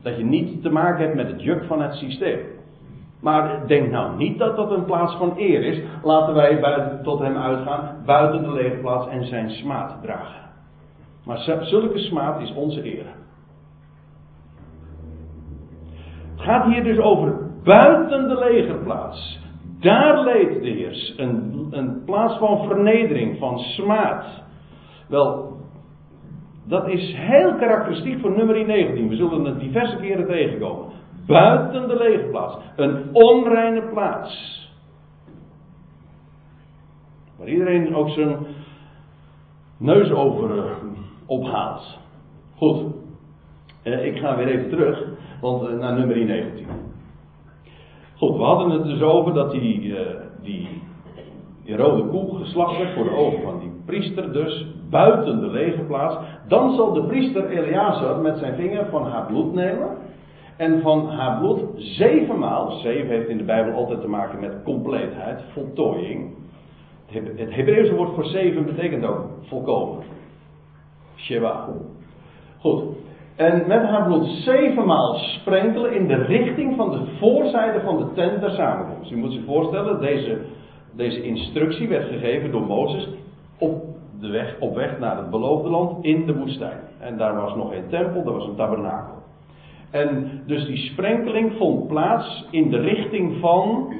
[0.02, 2.38] Dat je niet te maken hebt met het juk van het systeem.
[3.20, 5.80] Maar denk nou niet dat dat een plaats van eer is.
[6.02, 10.48] Laten wij buiten, tot hem uitgaan, buiten de legerplaats en zijn smaad dragen.
[11.24, 13.06] Maar zulke smaad is onze eer.
[16.40, 19.38] Het gaat hier dus over buiten de legerplaats.
[19.80, 21.14] Daar leed de Heer.
[21.16, 24.24] Een, een plaats van vernedering, van smaad.
[25.08, 25.56] Wel,
[26.66, 29.08] dat is heel karakteristiek voor nummer 19.
[29.08, 30.86] We zullen het diverse keren tegenkomen.
[31.26, 32.56] Buiten de legerplaats.
[32.76, 34.68] Een onreine plaats.
[37.38, 38.36] Waar iedereen ook zijn
[39.76, 40.72] neus over eh,
[41.26, 41.98] ophaalt.
[42.56, 42.99] Goed.
[43.82, 45.04] Eh, ik ga weer even terug,
[45.40, 46.66] want uh, naar nummer 19.
[48.16, 49.94] Goed, we hadden het dus over dat die,
[50.42, 50.82] die,
[51.64, 56.16] die rode koe geslacht werd voor de ogen van die priester, dus buiten de legerplaats.
[56.48, 59.88] Dan zal de priester Eleazar met zijn vinger van haar bloed nemen
[60.56, 65.42] en van haar bloed zevenmaal, zeven heeft in de Bijbel altijd te maken met compleetheid,
[65.52, 66.34] voltooiing.
[67.06, 70.02] Het Hebreeuwse woord voor zeven betekent ook volkomen.
[71.16, 71.68] Sheba.
[72.58, 72.82] Goed.
[73.40, 78.40] En met haar bloed zevenmaal sprenkelen in de richting van de voorzijde van de tent
[78.40, 79.10] der samenkomst.
[79.10, 80.38] U moet zich voorstellen, deze,
[80.92, 83.08] deze instructie werd gegeven door Mozes
[83.58, 83.84] op,
[84.20, 86.78] de weg, op weg naar het beloofde land in de woestijn.
[86.98, 89.14] En daar was nog geen tempel, daar was een tabernakel.
[89.90, 93.92] En dus die sprenkeling vond plaats in de richting van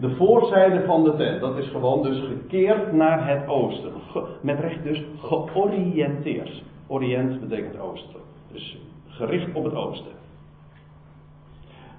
[0.00, 1.40] de voorzijde van de tent.
[1.40, 3.92] Dat is gewoon dus gekeerd naar het oosten.
[4.40, 6.62] met recht dus georiënteerd.
[6.86, 8.20] Oriënt betekent oosten.
[8.52, 8.78] Dus
[9.16, 10.12] gericht op het oosten.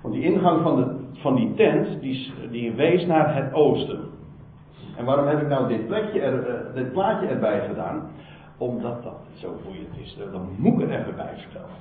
[0.02, 4.00] Want die ingang van, de, van die tent, die, die wees naar het oosten.
[4.96, 8.10] En waarom heb ik nou dit, plekje er, uh, dit plaatje erbij gedaan?
[8.58, 10.18] Omdat dat zo boeiend is.
[10.32, 11.76] Dat moet ik er even bij vertellen.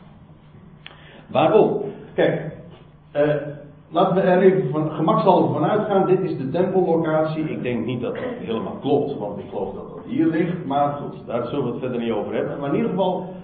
[1.26, 1.82] Waarom?
[2.14, 2.52] Kijk,
[3.12, 3.34] uh,
[3.90, 6.06] laten we er even van, gemakshalve van uitgaan.
[6.06, 7.44] Dit is de tempellocatie.
[7.44, 10.64] Ik denk niet dat dat helemaal klopt, want ik geloof dat dat hier ligt.
[10.64, 12.58] Maar goed, daar zullen we het verder niet over hebben.
[12.60, 13.34] Maar in ieder geval,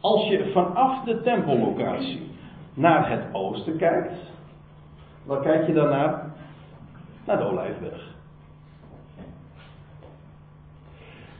[0.00, 2.30] als je vanaf de tempellocatie
[2.74, 4.12] naar het oosten kijkt,
[5.24, 6.26] wat kijk je dan naar?
[7.24, 8.16] De Olijfberg.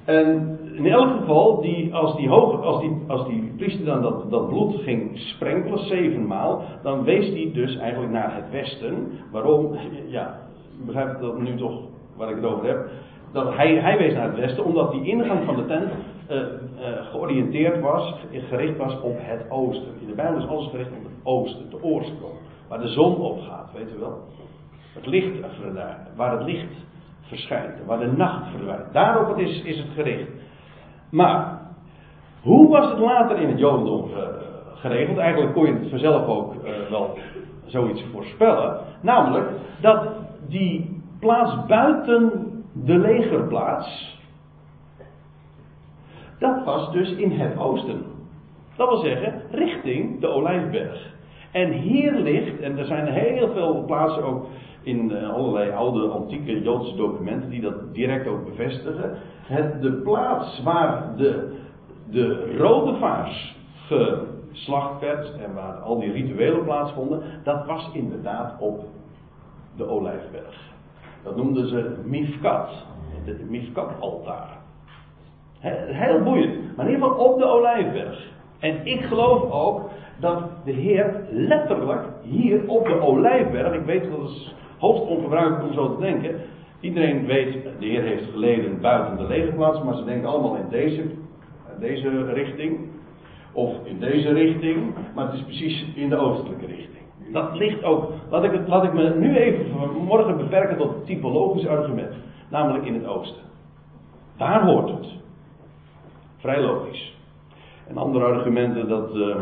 [0.05, 4.31] En in elk geval, die, als, die hoog, als, die, als die priester dan dat,
[4.31, 9.11] dat bloed ging sprenkelen, zevenmaal, dan wees hij dus eigenlijk naar het westen.
[9.33, 9.77] Waarom?
[10.07, 10.39] Ja,
[10.83, 11.81] u begrijpt dat nu toch
[12.17, 12.91] waar ik het over heb.
[13.33, 15.91] Dat hij, hij wees naar het westen, omdat die ingang van de tent
[16.31, 19.93] uh, uh, georiënteerd was, gericht was op het oosten.
[20.01, 22.35] In de Bijbel is alles gericht op het oosten, de oorsprong.
[22.69, 24.19] Waar de zon opgaat, weet u wel.
[24.95, 25.33] Het licht,
[26.17, 26.87] waar het licht
[27.21, 28.93] verschijnt, waar de nacht verdwijnt.
[28.93, 30.31] Daarop is, is het gericht.
[31.11, 31.61] Maar,
[32.41, 34.11] hoe was het later in het Jodendom
[34.75, 35.19] geregeld?
[35.19, 37.19] Eigenlijk kon je het vanzelf ook uh, wel
[37.67, 38.81] zoiets voorspellen.
[39.01, 39.51] Namelijk
[39.81, 40.07] dat
[40.49, 42.33] die plaats buiten
[42.73, 44.18] de legerplaats.
[46.39, 48.03] Dat was dus in het oosten.
[48.77, 51.17] Dat wil zeggen, richting de Olijfberg.
[51.53, 54.47] En hier ligt, en er zijn heel veel plaatsen ook
[54.83, 59.17] in eh, allerlei oude antieke Joodse documenten die dat direct ook bevestigen.
[59.43, 61.59] Het, de plaats waar de,
[62.11, 68.85] de rode vaars geslacht werd en waar al die rituelen plaatsvonden, dat was inderdaad op
[69.77, 70.73] de Olijfberg.
[71.23, 72.71] Dat noemden ze Mifkat,
[73.25, 74.58] het Mifkat-altaar.
[75.61, 78.31] Heel boeiend, maar in ieder geval op de Olijfberg.
[78.59, 79.91] En ik geloof ook
[80.21, 85.73] dat de Heer letterlijk hier op de Olijfberg, ik weet dat is hoogst ongebruikelijk om
[85.73, 86.41] zo te denken.
[86.81, 91.03] Iedereen weet, de Heer heeft geleden buiten de legerplaats, maar ze denken allemaal in deze,
[91.81, 92.79] deze richting.
[93.53, 97.05] Of in deze richting, maar het is precies in de oostelijke richting.
[97.33, 99.67] Dat ligt ook, laat ik, het, laat ik me nu even
[100.05, 102.15] morgen beperken tot typologisch argument.
[102.51, 103.43] Namelijk in het oosten.
[104.37, 105.07] Daar hoort het.
[106.39, 107.17] Vrij logisch.
[107.87, 109.37] En andere argumenten, dat, uh,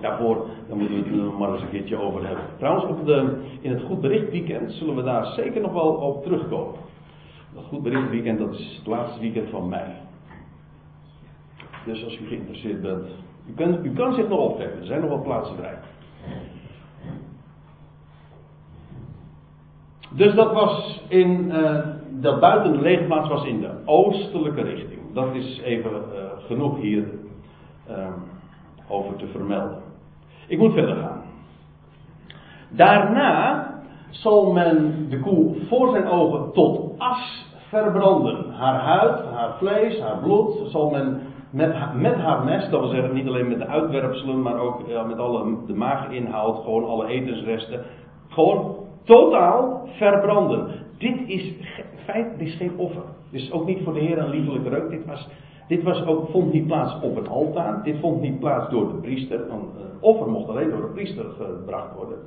[0.00, 2.44] daarvoor daar moeten we het maar eens een keertje over hebben.
[2.58, 6.22] Trouwens, op de, in het Goed Bericht Weekend zullen we daar zeker nog wel op
[6.22, 6.80] terugkomen.
[7.54, 9.92] Dat Goed Bericht Weekend, dat is het laatste weekend van mei.
[11.84, 13.06] Dus als u geïnteresseerd bent,
[13.48, 14.78] u kan, u kan zich nog optrekken.
[14.78, 15.78] Er zijn nog wel plaatsen vrij.
[20.10, 21.52] Dus dat was in,
[22.10, 24.95] dat buiten de leegplaats was in de oostelijke richting.
[25.16, 27.04] Dat is even uh, genoeg hier
[27.90, 28.06] uh,
[28.88, 29.82] over te vermelden.
[30.48, 31.22] Ik moet verder gaan.
[32.68, 33.66] Daarna
[34.10, 38.50] zal men de koe voor zijn ogen tot as verbranden.
[38.52, 43.14] Haar huid, haar vlees, haar bloed zal men met, met haar mes, dat wil zeggen
[43.14, 47.84] niet alleen met de uitwerpselen, maar ook met alle, de maaginhoud, gewoon alle etensresten,
[48.28, 50.68] gewoon totaal verbranden.
[50.98, 51.54] Dit is,
[52.06, 53.02] feit, dit is geen offer.
[53.30, 54.90] Is ook niet voor de Heer een liefelijke reuk.
[54.90, 55.28] Dit, was,
[55.68, 57.82] dit was ook, vond niet plaats op een altaar.
[57.82, 59.40] Dit vond niet plaats door de priester.
[59.50, 59.68] Een
[60.00, 62.18] offer mocht alleen door de priester gebracht worden.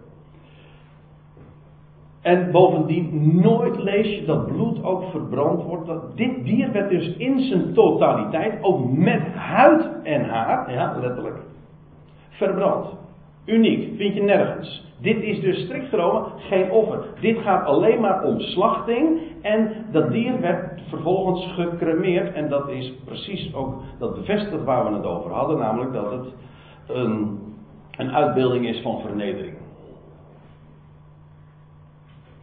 [2.22, 5.88] En bovendien, nooit lees je dat bloed ook verbrand wordt.
[5.88, 11.38] Dat dit dier werd dus in zijn totaliteit, ook met huid en haar, ja, letterlijk,
[12.30, 12.88] verbrand.
[13.50, 14.88] Uniek, vind je nergens.
[15.02, 17.00] Dit is dus strikt genomen geen offer.
[17.20, 19.20] Dit gaat alleen maar om slachting.
[19.42, 22.34] En dat dier werd vervolgens gecremeerd.
[22.34, 25.58] En dat is precies ook, dat bevestigt waar we het over hadden.
[25.58, 26.26] Namelijk dat het
[26.88, 27.40] een,
[27.98, 29.56] een uitbeelding is van vernedering.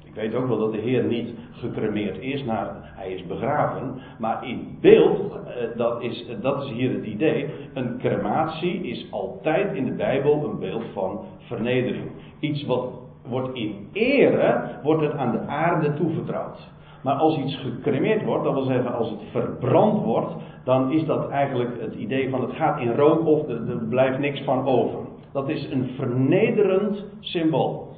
[0.04, 3.94] Ik weet ook wel dat de Heer niet gecremeerd is, naar, hij is begraven.
[4.18, 7.46] Maar in beeld, eh, dat is, dat is hier het idee.
[7.74, 12.10] Een crematie is altijd in de Bijbel een beeld van vernedering.
[12.40, 12.88] Iets wat
[13.28, 16.74] wordt in ere, wordt het aan de aarde toevertrouwd.
[17.02, 20.32] Maar als iets gecremeerd wordt, dat wil zeggen als het verbrand wordt,
[20.64, 24.40] dan is dat eigenlijk het idee van het gaat in rook of er blijft niks
[24.40, 24.98] van over.
[25.32, 27.95] Dat is een vernederend symbool.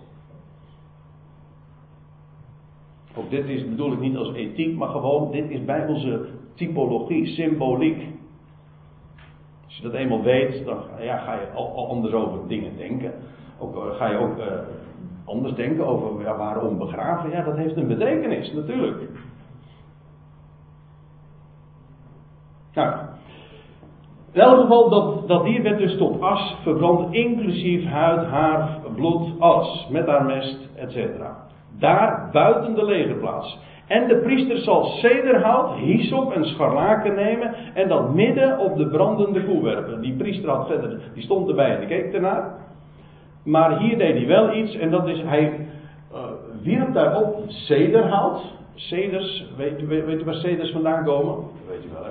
[3.19, 8.07] Ook dit is, bedoel ik niet als ethiek, maar gewoon, dit is bijbelse typologie, symboliek.
[9.65, 13.13] Als je dat eenmaal weet, dan ja, ga je al, anders over dingen denken.
[13.59, 14.45] Ook, eh, ga je ook uh,
[15.25, 17.31] anders denken over waarom begraven.
[17.31, 19.09] Ja, dat heeft een betekenis, natuurlijk.
[22.75, 22.95] Nou,
[24.33, 29.41] in elk geval, dat, dat dier werd dus tot as verbrand, inclusief huid, haar, bloed,
[29.41, 30.97] as, met haar mest, etc.
[31.79, 33.59] Daar buiten de legerplaats.
[33.87, 39.45] En de priester zal cederhout, hyssop en scharlaken nemen en dat midden op de brandende
[39.45, 40.01] koe werpen.
[40.01, 42.55] Die priester had verder, die stond erbij en die keek ernaar.
[43.45, 45.67] Maar hier deed hij wel iets en dat is, hij
[46.13, 46.19] uh,
[46.63, 48.57] wierp daarop cederhout.
[48.75, 51.37] Ceders, weet, weet, weet u waar ceders vandaan komen?
[51.69, 52.11] weet u wel hè.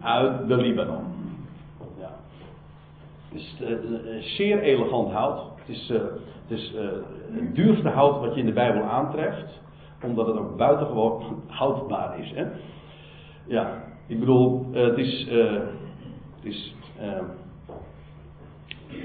[0.00, 1.04] Uit de Libanon.
[2.00, 2.10] Ja.
[3.28, 5.40] Het is uh, zeer elegant hout.
[5.56, 5.98] Het is, uh,
[6.48, 6.74] het is
[7.32, 9.60] het duurste hout wat je in de Bijbel aantreft.
[10.04, 12.32] Omdat het ook buitengewoon houdbaar is.
[12.34, 12.44] Hè?
[13.46, 15.28] Ja, ik bedoel, het is.
[16.36, 16.74] het is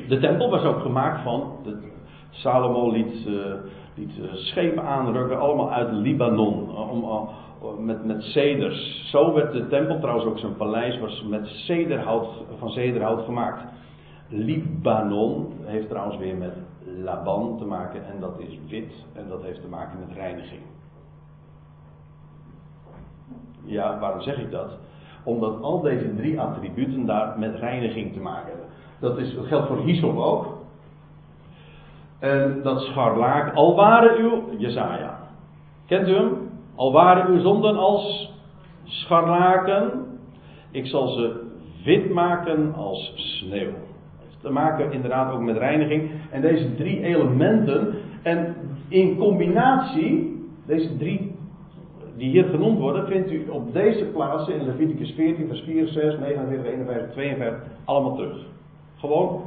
[0.07, 1.51] de tempel was ook gemaakt van.
[1.63, 1.91] De,
[2.29, 3.27] Salomo liet,
[4.33, 6.77] schepen aanrukken, allemaal uit Libanon.
[6.77, 7.29] Om,
[7.79, 9.09] met, met ceders.
[9.11, 13.63] Zo werd de tempel, trouwens ook zijn paleis, was met cederhout, van cederhout gemaakt.
[14.27, 16.53] Libanon heeft trouwens weer met
[17.03, 20.61] Laban te maken en dat is wit en dat heeft te maken met reiniging.
[23.63, 24.77] Ja, waarom zeg ik dat?
[25.23, 28.65] Omdat al deze drie attributen daar met reiniging te maken hebben.
[28.99, 30.57] Dat, is, geldt voor hyssop ook.
[32.19, 33.55] En dat scharlaak.
[33.55, 34.43] Al waren uw.
[34.57, 35.19] Jezaja.
[35.85, 36.49] Kent u hem?
[36.75, 38.31] Al waren uw zonden als
[38.83, 40.05] scharlaken.
[40.71, 41.51] Ik zal ze
[41.83, 43.73] wit maken als sneeuw.
[44.43, 46.09] Te maken inderdaad ook met reiniging.
[46.31, 47.93] En deze drie elementen.
[48.21, 48.55] En
[48.87, 51.35] in combinatie, deze drie
[52.17, 56.17] die hier genoemd worden, vindt u op deze plaatsen in Leviticus 14, vers 4, 6,
[56.17, 58.37] 49, 51, 52 allemaal terug.
[58.99, 59.41] Gewoon,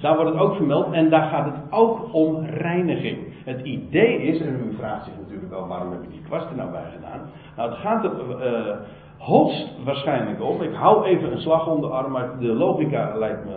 [0.00, 3.18] daar wordt het ook vermeld en daar gaat het ook om reiniging.
[3.44, 6.56] Het idee is, en u vraagt zich natuurlijk wel waarom heb je die kwast er
[6.56, 7.20] nou bij gedaan.
[7.56, 8.76] Nou, het gaat er uh,
[9.18, 10.62] hoogst waarschijnlijk om.
[10.62, 13.56] Ik hou even een slag om de arm, maar de logica lijkt me,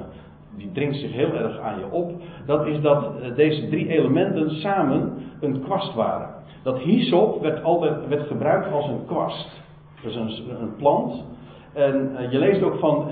[0.57, 2.11] die dringt zich heel erg aan je op.
[2.45, 6.29] Dat is dat uh, deze drie elementen samen een kwast waren.
[6.63, 9.61] Dat hyssop werd altijd werd gebruikt als een kwast.
[10.03, 11.23] Dus een, plant.
[11.73, 13.07] En uh, je leest ook van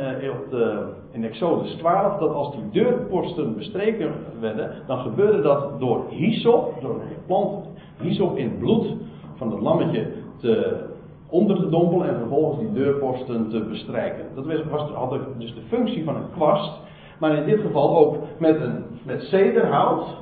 [0.49, 6.81] de, in Exodus 12 dat als die deurposten bestreken werden, dan gebeurde dat door hyssop,
[6.81, 7.65] door een plant
[8.01, 8.95] hyssop in het bloed
[9.35, 10.07] van het lammetje
[10.39, 10.83] te,
[11.29, 14.25] onder te dompelen en vervolgens die deurposten te bestrijken.
[14.35, 16.79] Dat was, was dus de functie van een kwast,
[17.21, 20.17] maar in dit geval ook met, een, met cederhout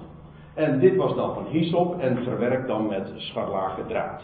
[0.53, 4.21] en dit was dan van hyssop en verwerkt dan met scharlakendraad.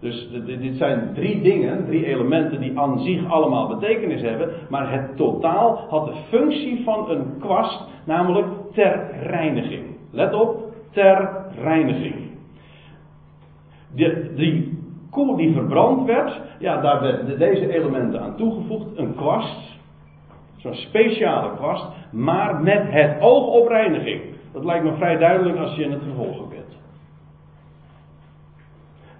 [0.00, 5.16] Dus dit zijn drie dingen, drie elementen die aan zich allemaal betekenis hebben, maar het
[5.16, 9.84] totaal had de functie van een kwast, namelijk ter reiniging.
[10.10, 11.30] Let op, ter
[11.62, 12.14] reiniging.
[14.34, 14.78] Die
[15.10, 18.86] koe die verbrand werd, ja, daar werden deze elementen aan toegevoegd.
[18.98, 19.78] Een kwast,
[20.62, 24.20] zo'n speciale kwast, maar met het oog op reiniging.
[24.52, 26.78] Dat lijkt me vrij duidelijk als je in het vervolg bent.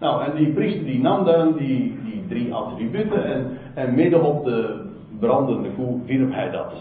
[0.01, 1.24] Nou, en die priester die nam
[1.57, 4.88] die, die drie attributen en, en midden op de
[5.18, 6.72] brandende koe wierp hij dat.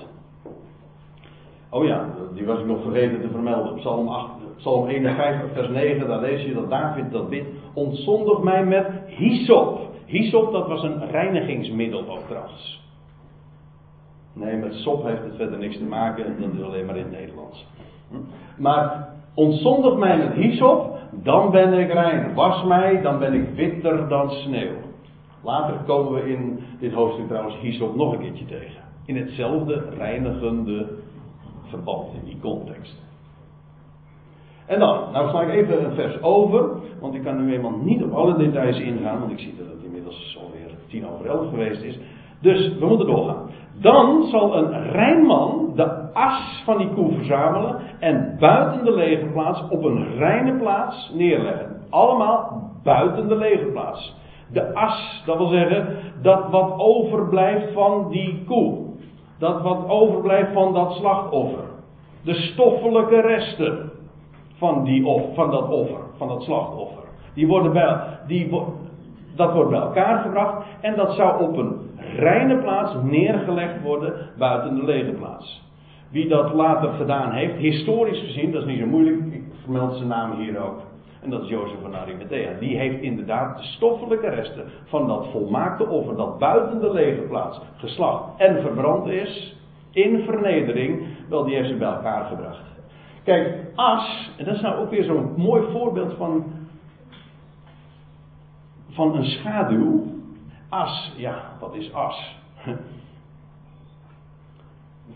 [1.70, 3.76] Oh ja, die was ik nog vergeten te vermelden.
[3.76, 7.48] Psalm, 8, Psalm 51, vers 9, daar lees je dat David dat bidt.
[7.74, 9.80] Ontzondig mij met hyssop.
[10.06, 12.89] Hyssop, dat was een reinigingsmiddel ook trouwens.
[14.34, 17.12] Nee, met sop heeft het verder niks te maken, dat is alleen maar in het
[17.12, 17.66] Nederlands.
[18.58, 22.34] Maar ontzondig mij met hyssop, dan ben ik rein.
[22.34, 24.76] Was mij, dan ben ik witter dan sneeuw.
[25.44, 28.82] Later komen we in dit hoofdstuk trouwens hyssop nog een keertje tegen.
[29.06, 30.88] In hetzelfde reinigende
[31.64, 33.02] verband, in die context.
[34.66, 36.70] En dan, nou sla ik even een vers over,
[37.00, 39.84] want ik kan nu eenmaal niet op alle details ingaan, want ik zie dat het
[39.84, 42.00] inmiddels alweer tien over elf geweest is.
[42.42, 43.49] Dus we moeten doorgaan.
[43.82, 49.84] Dan zal een rijnman de as van die koe verzamelen en buiten de legerplaats op
[49.84, 51.82] een reine plaats neerleggen.
[51.90, 54.16] Allemaal buiten de legerplaats.
[54.52, 58.88] De as, dat wil zeggen dat wat overblijft van die koe.
[59.40, 61.64] Dat wat overblijft van dat slachtoffer.
[62.24, 63.92] De stoffelijke resten
[64.54, 67.04] van, die of, van dat offer, van dat slachtoffer.
[67.34, 68.50] Die worden bij, die,
[69.36, 74.76] dat wordt bij elkaar gebracht en dat zou op een reine plaats neergelegd worden buiten
[74.76, 75.68] de lege plaats.
[76.12, 80.08] Wie dat later gedaan heeft, historisch gezien, dat is niet zo moeilijk, ik vermeld zijn
[80.08, 80.82] naam hier ook.
[81.22, 82.52] En dat is Jozef van Arimathea.
[82.60, 87.62] Die heeft inderdaad de stoffelijke resten van dat volmaakte offer dat buiten de lege plaats
[87.78, 89.58] geslacht en verbrand is,
[89.92, 92.70] in vernedering, wel die heeft ze bij elkaar gebracht.
[93.24, 96.44] Kijk, as, en dat is nou ook weer zo'n mooi voorbeeld van,
[98.90, 100.04] van een schaduw.
[100.70, 102.36] As, ja, wat is as?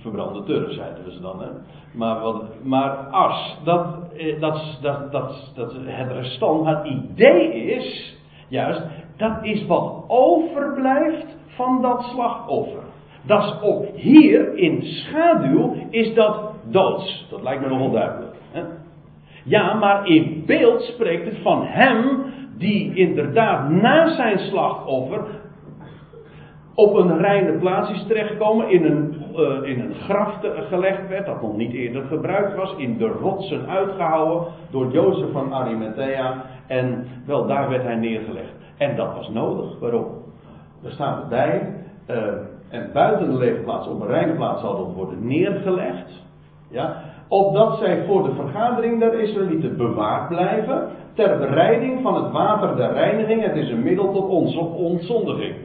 [0.01, 1.41] Verbrande turf, zeiden ze dan.
[1.41, 1.47] Hè?
[1.91, 3.85] Maar, wat, maar as, dat,
[4.17, 8.81] eh, dat, dat, dat, dat, het restant, het idee is juist,
[9.17, 12.83] dat is wat overblijft van dat slachtoffer.
[13.25, 17.27] Dat is ook hier in schaduw, is dat doods.
[17.29, 18.35] Dat lijkt me nogal duidelijk.
[18.51, 18.63] Hè?
[19.43, 22.23] Ja, maar in beeld spreekt het van hem
[22.57, 25.25] die inderdaad na zijn slachtoffer
[26.75, 31.41] op een reine plaats is terechtgekomen, in een, uh, in een graf gelegd werd, dat
[31.41, 36.45] nog niet eerder gebruikt was, in de rotsen uitgehouden door Jozef van Arimathea.
[36.67, 38.53] En wel, daar werd hij neergelegd.
[38.77, 39.79] En dat was nodig.
[39.79, 40.07] Waarom?
[40.83, 41.73] Er staat erbij,
[42.09, 42.17] uh,
[42.69, 46.21] en buiten de legerplaats op een reine plaats zal dat worden neergelegd.
[46.69, 52.75] Ja, opdat zij voor de vergadering der Israëlieten bewaard blijven, ter bereiding van het water
[52.75, 53.43] der reiniging.
[53.43, 54.29] Het is een middel tot
[54.75, 55.55] ontzondiging.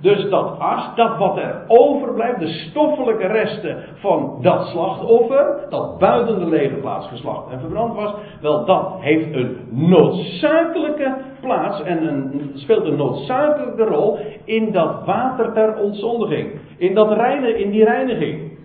[0.00, 6.38] Dus dat as, dat wat er overblijft, de stoffelijke resten van dat slachtoffer, dat buiten
[6.38, 12.84] de legerplaats geslacht en verbrand was, wel dat heeft een noodzakelijke plaats en een, speelt
[12.84, 16.50] een noodzakelijke rol in dat water ter ontzondiging.
[16.76, 18.58] In, dat reine, in die reiniging.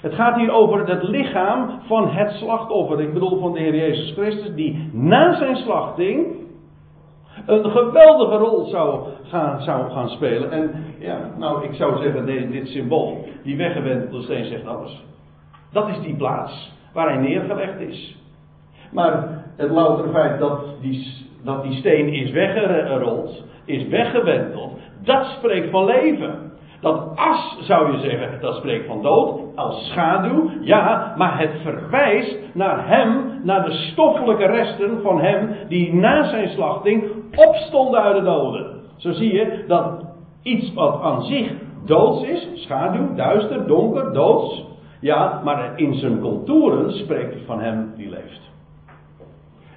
[0.00, 3.00] Het gaat hier over het lichaam van het slachtoffer.
[3.00, 6.26] Ik bedoel van de Heer Jezus Christus, die na zijn slachting
[7.46, 10.50] Een geweldige rol zou gaan, zou gaan spelen.
[10.50, 15.04] En ja, nou, ik zou zeggen, dit, dit symbool, die weggewendelde steen zegt alles.
[15.72, 18.16] Dat is die plaats waar hij neergelegd is.
[18.92, 25.70] Maar het loutere feit dat die, dat die steen is weggerold, is weggewendeld, dat spreekt
[25.70, 26.52] van leven.
[26.80, 32.38] Dat as zou je zeggen, dat spreekt van dood, als schaduw, ja, maar het verwijst
[32.54, 37.04] naar hem, naar de stoffelijke resten van hem, die na zijn slachting
[37.36, 38.66] opstonden uit de doden.
[38.96, 40.04] Zo zie je dat
[40.42, 41.52] iets wat aan zich
[41.84, 44.64] doods is, schaduw, duister, donker, doods,
[45.00, 48.50] ja, maar in zijn contouren spreekt het van hem die leeft.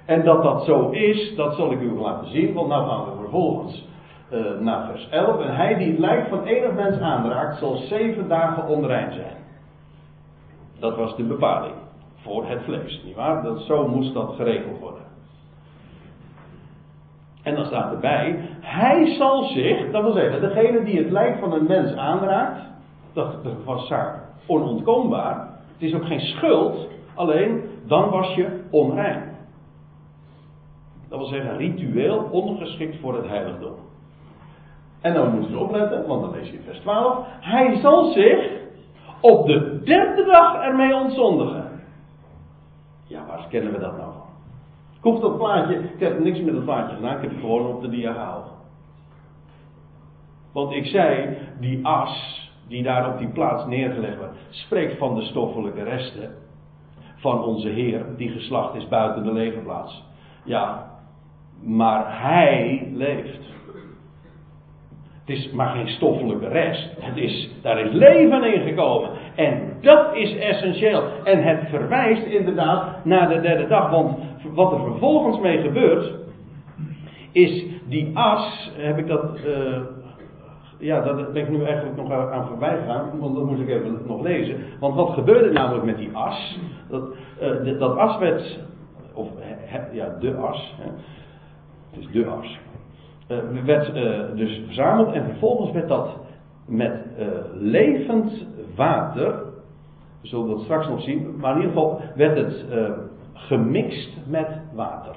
[0.06, 3.20] En dat dat zo is, dat zal ik u laten zien, want nou gaan we
[3.20, 3.90] vervolgens
[4.32, 5.40] uh, naar vers 11.
[5.40, 9.36] En hij die het lijk van enig mens aanraakt, zal zeven dagen onrein zijn.
[10.78, 11.74] Dat was de bepaling
[12.16, 13.42] voor het vlees, nietwaar?
[13.42, 15.02] Dat, zo moest dat geregeld worden.
[17.42, 21.52] En dan staat erbij, hij zal zich, dat wil zeggen, degene die het lijk van
[21.52, 22.60] een mens aanraakt,
[23.12, 25.48] dat, was zaak onontkoombaar.
[25.72, 29.22] Het is ook geen schuld, alleen dan was je onrein.
[31.08, 33.74] Dat wil zeggen, ritueel ongeschikt voor het heiligdom.
[35.02, 37.26] En dan moet je opletten, want dan lees je in vers 12.
[37.40, 38.50] Hij zal zich
[39.20, 41.70] op de derde dag ermee ontzondigen.
[43.06, 45.14] Ja, waar kennen we dat nou van?
[45.14, 47.80] Ik dat plaatje, ik heb niks met dat plaatje gedaan, ik heb het gewoon op
[47.80, 48.42] de dia.
[50.52, 55.22] Want ik zei, die as die daar op die plaats neergelegd wordt, spreekt van de
[55.22, 56.30] stoffelijke resten
[57.16, 60.04] van onze Heer, die geslacht is buiten de legerplaats.
[60.44, 60.90] Ja,
[61.60, 63.40] maar Hij leeft.
[65.32, 66.88] Is maar geen stoffelijke rest.
[67.00, 69.10] Het is, daar is leven in gekomen.
[69.34, 71.02] En dat is essentieel.
[71.24, 73.90] En het verwijst inderdaad naar de derde dag.
[73.90, 74.18] Want
[74.54, 76.12] wat er vervolgens mee gebeurt,
[77.32, 79.80] is die as, heb ik dat uh,
[80.78, 83.98] ja, daar ben ik nu eigenlijk nog aan voorbij gegaan, want dat moest ik even
[84.06, 84.56] nog lezen.
[84.80, 86.58] Want wat gebeurde namelijk met die as?
[86.88, 87.02] Dat,
[87.42, 88.58] uh, dat as werd,
[89.14, 89.28] of
[89.92, 90.90] ja, de as, hè,
[91.90, 92.58] het is de as,
[93.32, 96.16] uh, werd uh, dus verzameld en vervolgens werd dat
[96.66, 97.00] met
[97.54, 99.42] levend water,
[100.20, 102.64] we zullen dat straks nog zien, maar in ieder geval werd het
[103.32, 105.14] gemixt met water.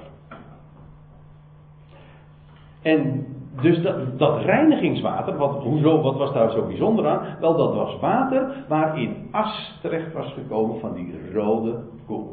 [2.82, 3.26] En
[3.60, 7.36] dus dat, dat, reinigingswater, wat, wat was daar zo bijzonder aan?
[7.40, 11.74] Wel, dat was water waarin as terecht was gekomen van die rode
[12.06, 12.24] koe.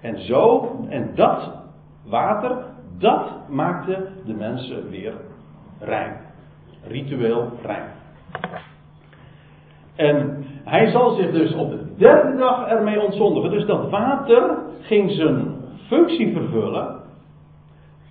[0.00, 1.52] En zo, en dat
[2.06, 2.56] water,
[2.98, 5.12] dat maakte de mensen weer
[5.80, 6.16] rein.
[6.86, 7.88] Ritueel rein.
[9.96, 13.50] En hij zal zich dus op de derde dag ermee ontzondigen.
[13.50, 15.56] Dus dat water ging zijn
[15.88, 16.98] functie vervullen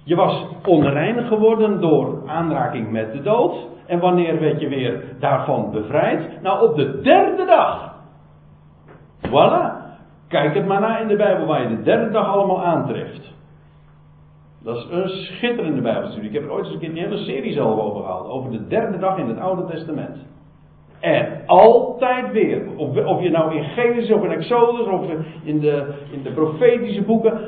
[0.07, 3.55] je was onrein geworden door aanraking met de dood.
[3.85, 6.41] En wanneer werd je weer daarvan bevrijd?
[6.41, 7.95] Nou, op de derde dag.
[9.27, 9.85] Voilà.
[10.27, 13.33] Kijk het maar na in de Bijbel waar je de derde dag allemaal aantreft.
[14.63, 16.29] Dat is een schitterende Bijbelstudie.
[16.29, 18.27] Ik heb er ooit eens een keer een hele serie over gehad.
[18.27, 20.17] Over de derde dag in het Oude Testament.
[20.99, 22.67] En altijd weer.
[22.75, 25.05] Of, of je nou in Genesis of in Exodus of
[25.43, 27.39] in de, in de profetische boeken.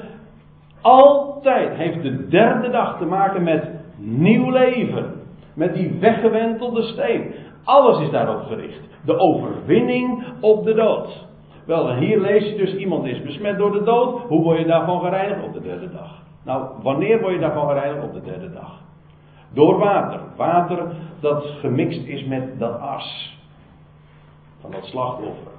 [0.81, 5.13] Altijd heeft de derde dag te maken met nieuw leven.
[5.55, 7.33] Met die weggewentelde steen.
[7.63, 8.81] Alles is daarop gericht.
[9.05, 11.27] De overwinning op de dood.
[11.65, 14.21] Wel, hier lees je dus iemand is besmet door de dood.
[14.21, 15.43] Hoe word je daarvan gereinigd?
[15.43, 16.27] Op de derde dag.
[16.49, 18.03] Nou, wanneer word je daarvan gereinigd?
[18.03, 18.81] Op de derde dag.
[19.53, 20.19] Door water.
[20.35, 20.85] Water
[21.19, 23.37] dat gemixt is met dat as.
[24.61, 25.51] Van dat slachtoffer.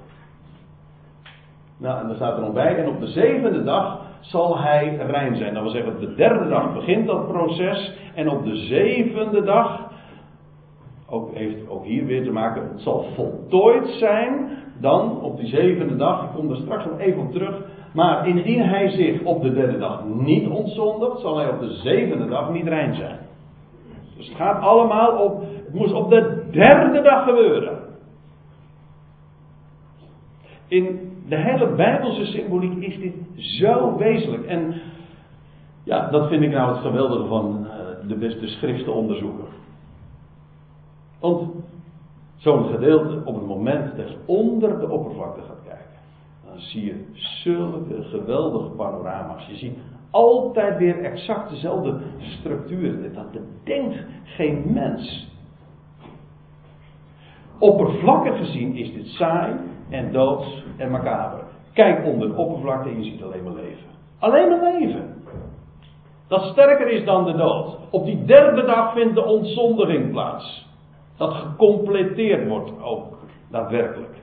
[1.77, 2.75] Nou, en daar staat er nog bij.
[2.77, 5.53] En op de zevende dag zal hij rein zijn.
[5.53, 7.93] Dat wil zeggen, op de derde dag begint dat proces.
[8.15, 9.91] En op de zevende dag,
[11.09, 14.57] ook, heeft ook hier weer te maken, het zal voltooid zijn.
[14.79, 17.61] Dan op die zevende dag, ik kom er straks nog even op terug.
[17.91, 22.27] Maar indien hij zich op de derde dag niet ontzondigt, zal hij op de zevende
[22.27, 23.19] dag niet rein zijn.
[24.17, 27.79] Dus het gaat allemaal op, het moest op de derde dag gebeuren.
[30.67, 34.45] In de hele Bijbelse symboliek is dit zo wezenlijk.
[34.45, 34.81] En
[35.83, 39.47] ja, dat vind ik nou het geweldige van uh, de beste schriftenonderzoeker.
[41.19, 41.49] Want
[42.37, 45.60] zo'n gedeelte, op het moment dat onder de oppervlakte gaat
[46.51, 49.45] dan zie je zulke geweldige panorama's.
[49.47, 49.77] Je ziet
[50.09, 53.13] altijd weer exact dezelfde structuur.
[53.13, 55.29] Dat bedenkt geen mens.
[57.59, 59.53] Oppervlakkig gezien is dit saai
[59.89, 61.43] en doods en macaber.
[61.73, 63.89] Kijk onder de oppervlakte en je ziet alleen maar leven.
[64.19, 65.23] Alleen maar leven.
[66.27, 67.77] Dat sterker is dan de dood.
[67.89, 70.67] Op die derde dag vindt de ontzondiging plaats.
[71.17, 73.17] Dat gecompleteerd wordt ook
[73.49, 74.20] daadwerkelijk.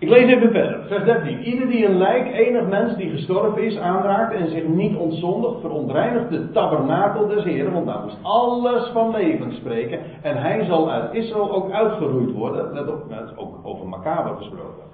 [0.00, 1.42] Ik lees even verder, vers 13.
[1.42, 6.30] Ieder die een lijk, enig mens die gestorven is, aanraakt en zich niet ontzondigt, verontreinigt
[6.30, 9.98] de tabernakel des Heren, want daar moest alles van leven spreken.
[10.22, 12.72] En hij zal uit Israël ook uitgeroeid worden.
[12.72, 13.02] Let op,
[13.36, 14.86] ook over Macaber gesproken.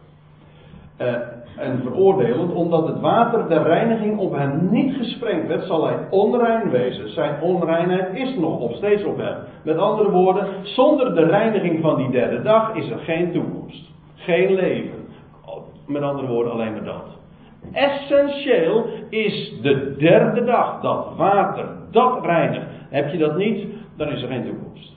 [1.00, 1.14] Uh,
[1.56, 6.70] en veroordelend, omdat het water der reiniging op hem niet gesprengd werd, zal hij onrein
[6.70, 7.08] wezen.
[7.08, 9.36] Zijn onreinheid is nog op steeds op hem.
[9.62, 13.93] Met andere woorden, zonder de reiniging van die derde dag is er geen toekomst.
[14.24, 15.06] Geen leven.
[15.86, 17.04] Met andere woorden, alleen maar dat.
[17.72, 22.66] Essentieel is de derde dag, dat water, dat reinigt.
[22.88, 23.66] Heb je dat niet,
[23.96, 24.92] dan is er geen toekomst.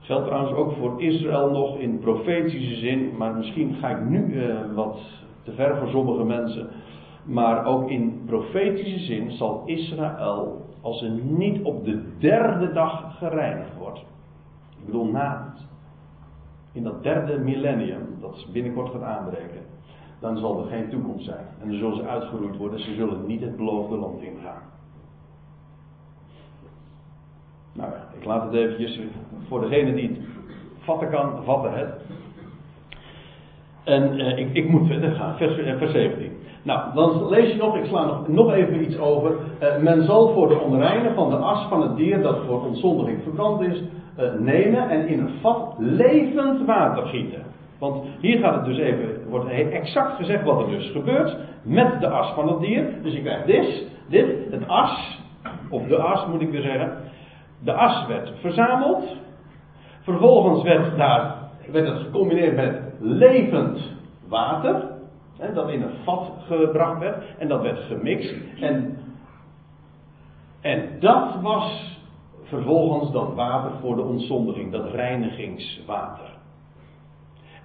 [0.00, 4.54] Geldt trouwens ook voor Israël nog in profetische zin, maar misschien ga ik nu uh,
[4.74, 4.98] wat
[5.42, 6.68] te ver voor sommige mensen.
[7.24, 13.76] Maar ook in profetische zin zal Israël, als er niet op de derde dag gereinigd
[13.78, 13.98] wordt.
[14.78, 15.54] Ik bedoel, na
[16.76, 19.60] in dat derde millennium, dat binnenkort gaat aanbreken,
[20.20, 21.46] dan zal er geen toekomst zijn.
[21.60, 24.62] En dan zullen ze uitgeroeid worden, ze zullen niet het beloofde land ingaan.
[27.72, 29.00] Nou ja, ik laat het eventjes
[29.48, 30.18] voor degene die het
[30.78, 31.94] vatten kan, vatten het.
[33.84, 36.32] En eh, ik, ik, moet verder gaan, vers, eh, vers 17.
[36.62, 39.36] Nou, dan lees je nog, ik sla nog, nog even iets over.
[39.62, 43.22] Uh, men zal voor de onreine van de as van het dier dat voor ontzondiging
[43.22, 43.82] verbrand is,
[44.38, 47.42] nemen en in een vat levend water gieten.
[47.78, 52.08] Want hier gaat het dus even, wordt exact gezegd wat er dus gebeurt met de
[52.08, 53.02] as van het dier.
[53.02, 55.20] Dus je krijgt dit, dit, het as,
[55.70, 56.98] of de as moet ik weer zeggen.
[57.64, 59.16] De as werd verzameld.
[60.00, 61.34] Vervolgens werd, daar,
[61.72, 63.92] werd het gecombineerd met levend
[64.28, 64.82] water.
[65.38, 67.24] Hè, dat in een vat gebracht werd.
[67.38, 68.34] En dat werd gemixt.
[68.60, 68.98] En,
[70.60, 71.95] en dat was
[72.48, 74.72] vervolgens dat water voor de ontzondiging.
[74.72, 76.34] Dat reinigingswater.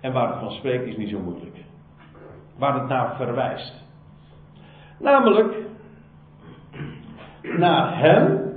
[0.02, 1.58] En waar het van spreekt is niet zo moeilijk.
[2.58, 3.84] Waar het naar verwijst.
[5.00, 5.56] Namelijk
[7.42, 8.52] naar hem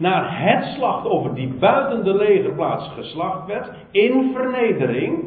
[0.00, 5.24] naar het slachtoffer die buiten de legerplaats geslacht werd, in vernedering.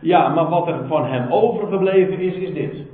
[0.00, 2.86] Ja, maar wat er van hem overgebleven is, is dit.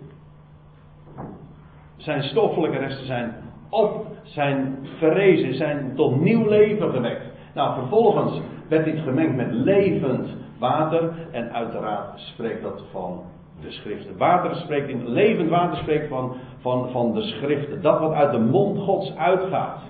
[1.96, 3.34] Zijn stoffelijke resten zijn
[3.68, 7.24] op, zijn verrezen, zijn tot nieuw leven gewekt.
[7.54, 13.22] Nou, vervolgens werd dit gemengd met levend water en uiteraard spreekt dat van
[13.60, 14.16] de schriften.
[14.16, 17.82] Water spreekt in levend water spreekt van, van, van de schriften.
[17.82, 19.80] Dat wat uit de mond Gods uitgaat.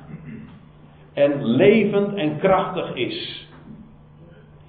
[1.12, 3.49] En levend en krachtig is.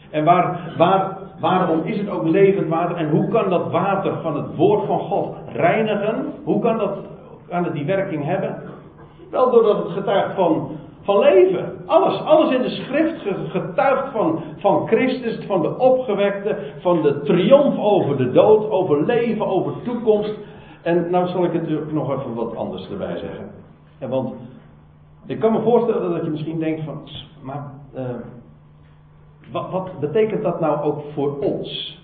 [0.10, 2.96] En waar, waar, waarom is het ook levend water?
[2.98, 6.34] En hoe kan dat water van het woord van God reinigen?
[6.44, 6.98] Hoe kan, dat,
[7.48, 8.62] kan het die werking hebben?
[9.32, 11.78] Wel doordat het getuigt van van leven.
[11.86, 17.78] Alles, alles in de schrift getuigt van, van Christus, van de opgewekte, van de triomf
[17.78, 20.34] over de dood, over leven, over toekomst.
[20.82, 23.50] En nou zal ik het nog even wat anders erbij zeggen.
[24.00, 24.34] En want
[25.26, 27.10] ik kan me voorstellen dat je misschien denkt van,
[27.42, 28.04] maar uh,
[29.52, 32.00] wat, wat betekent dat nou ook voor ons?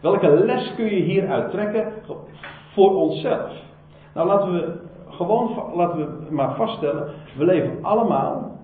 [0.00, 1.92] Welke les kun je hieruit trekken
[2.72, 3.70] voor onszelf?
[4.14, 8.58] Nou laten we gewoon, laten we maar vaststellen, we leven allemaal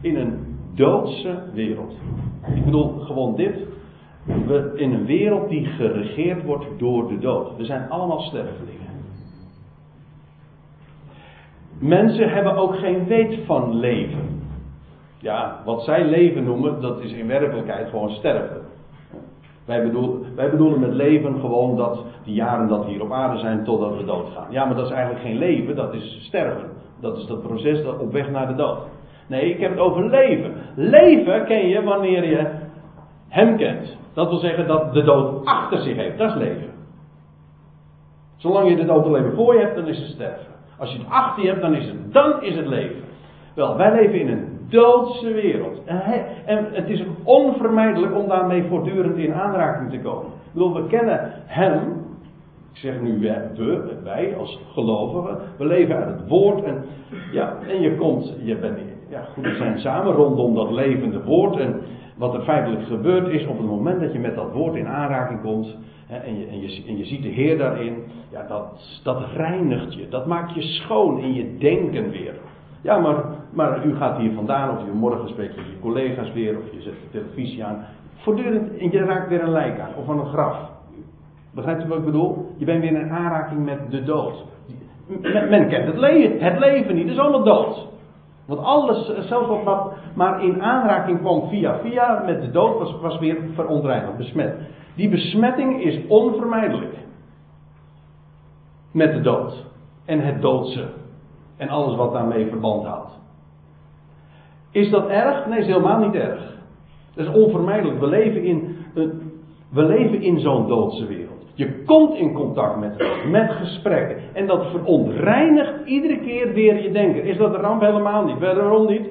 [0.00, 1.92] in een doodse wereld.
[2.54, 3.56] Ik bedoel gewoon dit.
[4.24, 7.56] We, in een wereld die geregeerd wordt door de dood.
[7.56, 8.88] We zijn allemaal stervelingen.
[11.78, 14.42] Mensen hebben ook geen weet van leven.
[15.18, 18.69] Ja, wat zij leven noemen, dat is in werkelijkheid gewoon sterven.
[19.70, 23.38] Wij bedoelen, wij bedoelen met leven gewoon dat die jaren dat we hier op aarde
[23.38, 24.46] zijn totdat we doodgaan.
[24.50, 26.70] Ja, maar dat is eigenlijk geen leven, dat is sterven.
[27.00, 28.78] Dat is dat proces dat op weg naar de dood.
[29.26, 30.52] Nee, ik heb het over leven.
[30.74, 32.46] Leven ken je wanneer je
[33.28, 33.96] hem kent.
[34.12, 36.18] Dat wil zeggen dat de dood achter zich heeft.
[36.18, 36.70] Dat is leven.
[38.36, 40.52] Zolang je de dood alleen voor je hebt, dan is het sterven.
[40.78, 43.02] Als je het achter je hebt, dan is het, dan is het leven.
[43.54, 45.82] Wel, wij leven in een doodse wereld.
[46.46, 50.30] En het is onvermijdelijk om daarmee voortdurend in aanraking te komen.
[50.52, 51.80] Ik we kennen Hem.
[52.72, 55.38] Ik zeg nu we, wij als gelovigen.
[55.58, 56.64] We leven uit het woord.
[56.64, 56.84] En,
[57.32, 61.56] ja, en je komt, je bent, ja goed, we zijn samen rondom dat levende woord.
[61.56, 61.80] En
[62.16, 65.40] wat er feitelijk gebeurt is, op het moment dat je met dat woord in aanraking
[65.40, 65.76] komt.
[66.06, 67.94] Hè, en, je, en, je, en je ziet de Heer daarin.
[68.30, 70.08] Ja, dat, dat reinigt je.
[70.08, 72.34] Dat maakt je schoon in je denken weer.
[72.82, 76.58] Ja, maar, maar u gaat hier vandaan, of u morgen spreekt met je collega's weer,
[76.58, 77.84] of je zet de televisie aan.
[78.16, 80.56] voortdurend, en je raakt weer een lijk aan, of aan een graf.
[81.54, 82.54] Begrijpt u wat ik bedoel?
[82.56, 84.44] Je bent weer in aanraking met de dood.
[85.50, 87.88] Men, kent het leven, het leven niet, het is allemaal dood.
[88.46, 93.18] Want alles, zelfs wat maar in aanraking kwam via via met de dood, was, was
[93.18, 94.54] weer verontreinigd, besmet.
[94.94, 96.94] Die besmetting is onvermijdelijk.
[98.92, 99.64] Met de dood.
[100.04, 100.88] En het doodse.
[101.60, 103.18] En alles wat daarmee verband houdt.
[104.70, 105.46] Is dat erg?
[105.46, 106.58] Nee, is helemaal niet erg.
[107.14, 108.00] Dat is onvermijdelijk.
[108.00, 108.76] We leven in,
[109.70, 111.46] we leven in zo'n doodse wereld.
[111.54, 112.96] Je komt in contact met
[113.30, 114.16] met gesprekken.
[114.32, 117.24] En dat verontreinigt iedere keer weer je denken.
[117.24, 117.80] Is dat een ramp?
[117.80, 118.38] Helemaal niet.
[118.38, 119.06] Waarom niet?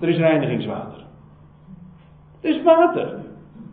[0.00, 1.04] Er is reinigingswater.
[2.40, 3.14] Er is water.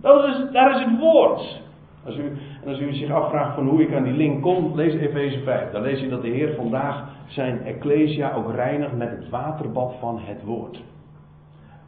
[0.02, 1.62] Dat is, daar is het woord.
[2.08, 4.93] Als u, en als u zich afvraagt van hoe ik aan die link kom, lees
[4.93, 5.72] Efeze 5.
[5.72, 10.20] Dan lees je dat de Heer vandaag zijn Ecclesia ook reinigt met het waterbad van
[10.22, 10.84] het woord.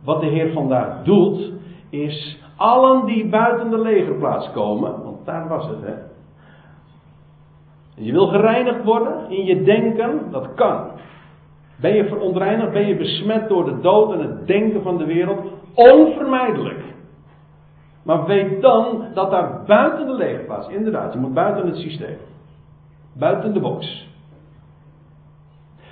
[0.04, 1.52] Wat de Heer vandaag doet,
[1.90, 5.94] is allen die buiten de legerplaats komen, want daar was het, hè.
[7.96, 10.88] Je wil gereinigd worden in je denken, dat kan.
[11.76, 15.40] Ben je verontreinigd, ben je besmet door de dood en het denken van de wereld,
[15.74, 16.89] onvermijdelijk.
[18.10, 22.18] Maar weet dan dat daar buiten de legerplaats, inderdaad, je moet buiten het systeem,
[23.14, 24.08] buiten de box.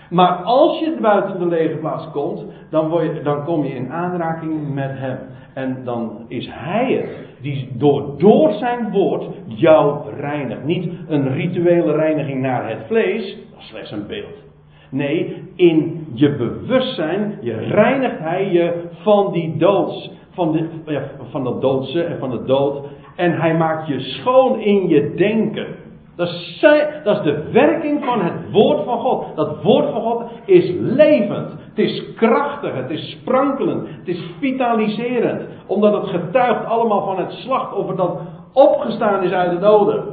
[0.09, 4.74] Maar als je buiten de legerplaats komt, dan, word je, dan kom je in aanraking
[4.74, 5.18] met hem.
[5.53, 10.63] En dan is hij het die door, door zijn woord jou reinigt.
[10.63, 14.43] Niet een rituele reiniging naar het vlees, dat is slechts een beeld.
[14.89, 21.61] Nee, in je bewustzijn je reinigt hij je van die doods, van, de, van dat
[21.61, 22.85] doodse en van de dood.
[23.15, 25.67] En hij maakt je schoon in je denken.
[26.15, 26.65] Dat is,
[27.03, 29.35] dat is de werking van het woord van God.
[29.35, 31.51] Dat woord van God is levend.
[31.51, 32.73] Het is krachtig.
[32.73, 33.88] Het is sprankelend.
[33.88, 35.41] Het is vitaliserend.
[35.67, 38.19] Omdat het getuigt allemaal van het slachtoffer dat
[38.53, 40.03] opgestaan is uit de doden.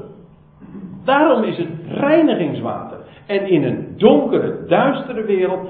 [1.05, 2.99] Daarom is het reinigingswater.
[3.27, 5.69] En in een donkere, duistere wereld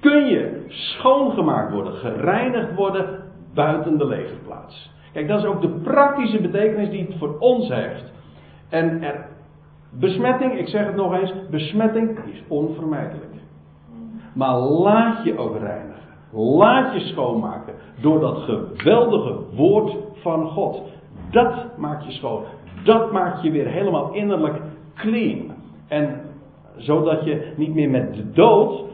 [0.00, 3.25] kun je schoongemaakt worden, gereinigd worden
[3.56, 4.90] buiten de legerplaats.
[5.12, 8.12] Kijk, dat is ook de praktische betekenis die het voor ons heeft.
[8.68, 9.26] En er
[9.98, 13.34] Besmetting, ik zeg het nog eens, besmetting is onvermijdelijk.
[14.34, 15.94] Maar laat je ook reinigen.
[16.32, 20.82] Laat je schoonmaken door dat geweldige woord van God.
[21.30, 22.42] Dat maakt je schoon.
[22.84, 24.60] Dat maakt je weer helemaal innerlijk
[24.94, 25.54] clean.
[25.88, 26.20] En
[26.76, 28.84] zodat je niet meer met de dood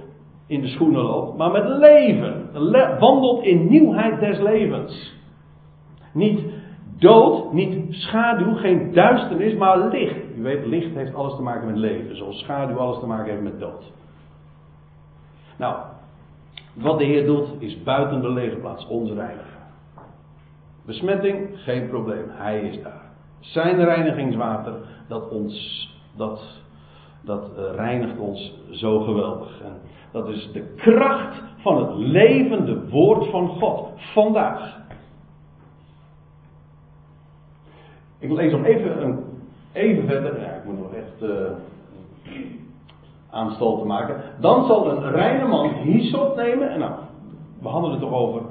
[0.52, 2.50] in de schoenen loopt, maar met leven.
[2.98, 5.20] Wandelt in nieuwheid des levens.
[6.12, 6.40] Niet
[6.98, 10.16] dood, niet schaduw, geen duisternis, maar licht.
[10.36, 13.42] U weet, licht heeft alles te maken met leven, zoals schaduw alles te maken heeft
[13.42, 13.92] met dood.
[15.58, 15.76] Nou,
[16.74, 19.60] wat de Heer doet, is buiten de legerplaats reinigen.
[20.86, 23.10] Besmetting, geen probleem, Hij is daar.
[23.40, 24.74] Zijn reinigingswater,
[25.08, 26.61] dat ons, dat,
[27.24, 29.62] dat uh, reinigt ons zo geweldig.
[30.12, 34.80] Dat is de kracht van het levende woord van God, vandaag.
[38.18, 39.24] Ik lees nog even,
[39.72, 40.40] even verder.
[40.40, 41.50] Ja, ik moet nog echt uh,
[43.30, 44.22] aanstal maken.
[44.40, 46.70] Dan zal een reine man hyssop nemen.
[46.70, 46.92] En nou,
[47.60, 48.42] we hadden het toch over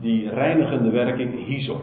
[0.00, 1.82] die reinigende werking hyssop.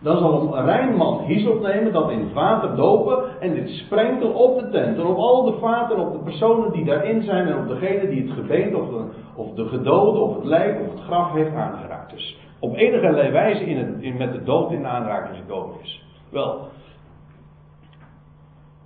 [0.00, 4.28] Dan zal een rein man hyssop nemen, dat in het water dopen en dit sprenkel
[4.28, 4.98] op de tent.
[4.98, 8.22] En op al de vaten, op de personen die daarin zijn en op degene die
[8.22, 12.10] het gebeend of de, of de gedode of het lijk of het graf heeft aangeraakt.
[12.10, 16.04] Dus op enige wijze in het, met de dood in aanraking gekomen is.
[16.30, 16.68] Wel,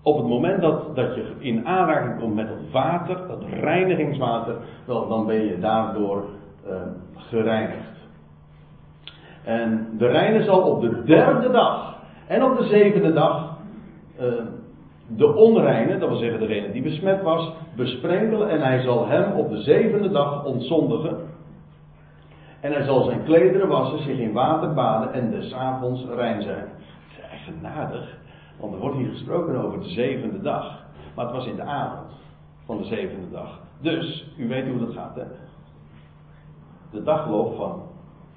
[0.03, 4.57] op het moment dat, dat je in aanraking komt met dat water, dat reinigingswater,
[4.87, 6.25] dan ben je daardoor
[6.67, 6.73] uh,
[7.15, 8.00] gereinigd.
[9.45, 13.57] En de reine zal op de derde dag en op de zevende dag
[14.21, 14.27] uh,
[15.17, 19.51] de onreine, dat wil zeggen degene die besmet was, besprenkelen en hij zal hem op
[19.51, 21.17] de zevende dag ontzondigen.
[22.61, 26.65] En hij zal zijn klederen wassen, zich in water baden en des avonds rein zijn.
[26.65, 28.19] Dat is echt.
[28.61, 30.85] Want er wordt hier gesproken over de zevende dag.
[31.15, 32.11] Maar het was in de avond
[32.65, 33.59] van de zevende dag.
[33.81, 35.25] Dus, u weet hoe dat gaat, hè?
[36.91, 37.83] De dag loopt van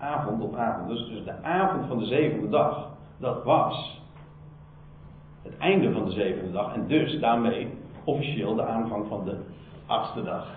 [0.03, 0.87] avond op avond.
[0.87, 4.01] Dus, dus de avond van de zevende dag, dat was
[5.43, 6.73] het einde van de zevende dag.
[6.73, 7.67] En dus daarmee
[8.03, 9.37] officieel de aanvang van de
[9.85, 10.47] achtste dag.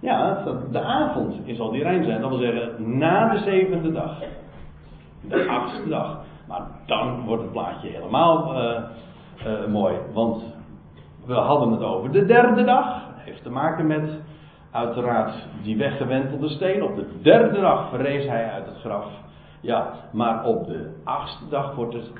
[0.00, 2.20] Ja, de avond is al die rein zijn.
[2.20, 4.18] Dat wil zeggen na de zevende dag
[5.20, 6.20] de achtste dag.
[6.48, 8.80] Maar dan wordt het plaatje helemaal uh,
[9.46, 9.96] uh, mooi.
[10.12, 10.42] Want
[11.24, 13.06] we hadden het over de derde dag.
[13.16, 14.20] Heeft te maken met
[14.70, 16.82] uiteraard die weggewentelde steen.
[16.82, 19.06] Op de derde dag verrees hij uit het graf.
[19.60, 22.10] Ja, maar op de achtste dag wordt het.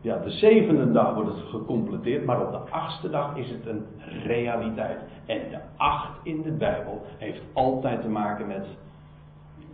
[0.00, 3.86] Ja, de zevende dag wordt het gecompleteerd, maar op de achtste dag is het een
[4.24, 4.98] realiteit.
[5.26, 8.66] En de acht in de Bijbel heeft altijd te maken met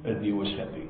[0.03, 0.89] een nieuwe schepping.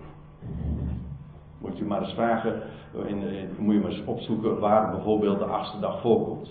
[1.59, 2.63] Moet je maar eens vragen,
[3.07, 3.23] in,
[3.59, 6.51] moet je maar eens opzoeken waar bijvoorbeeld de achtste dag voorkomt.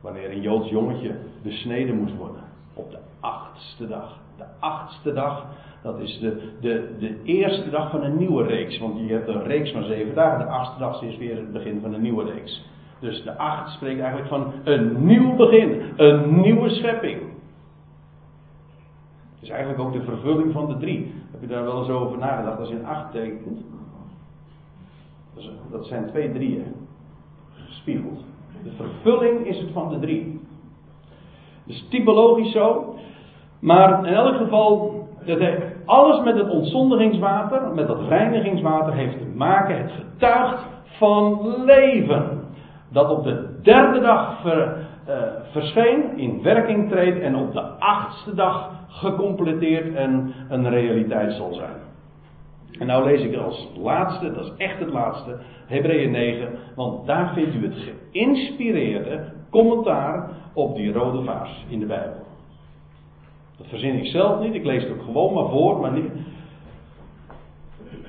[0.00, 2.42] Wanneer een Joods jongetje besneden moest worden.
[2.74, 4.18] Op de achtste dag.
[4.36, 5.46] De achtste dag,
[5.82, 8.78] dat is de, de, de eerste dag van een nieuwe reeks.
[8.78, 10.38] Want je hebt een reeks van zeven dagen.
[10.38, 12.64] De achtste dag is weer het begin van een nieuwe reeks.
[13.00, 15.82] Dus de acht spreekt eigenlijk van een nieuw begin.
[15.96, 17.20] Een nieuwe schepping.
[19.34, 21.14] Het is eigenlijk ook de vervulling van de drie.
[21.30, 23.64] Heb je daar wel eens over nagedacht als je een acht tekent?
[25.70, 26.74] Dat zijn twee drieën.
[27.66, 28.24] Gespiegeld.
[28.62, 30.40] De vervulling is het van de drie.
[31.64, 32.95] Dus typologisch zo.
[33.66, 34.94] Maar in elk geval,
[35.24, 35.38] dat
[35.84, 39.78] alles met het ontzondigingswater, met dat reinigingswater, heeft te maken.
[39.78, 42.40] Het getuigt van leven.
[42.92, 44.76] Dat op de derde dag ver,
[45.08, 45.14] uh,
[45.50, 51.76] verscheen, in werking treedt en op de achtste dag gecompleteerd en een realiteit zal zijn.
[52.78, 55.36] En nou lees ik als laatste, dat is echt het laatste,
[55.66, 61.86] Hebreeën 9, want daar vindt u het geïnspireerde commentaar op die rode vaas in de
[61.86, 62.25] Bijbel.
[63.56, 66.10] Dat verzin ik zelf niet, ik lees het ook gewoon maar voor, maar niet.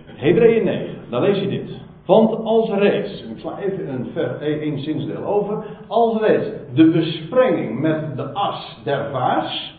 [0.06, 1.86] Hebreeën 9, dan lees je dit.
[2.06, 7.80] Want als reeds, ik sla even een, ver, een zinsdeel over, als reeds de besprenging
[7.80, 9.76] met de as der vaas,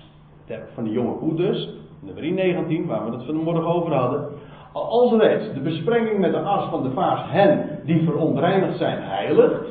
[0.74, 1.68] van de jonge koe dus,
[2.00, 4.28] nummer 19, waar we het vanmorgen over hadden,
[4.72, 9.66] als reeds de besprenging met de as van de vaas hen die verontreinigd zijn heiligt,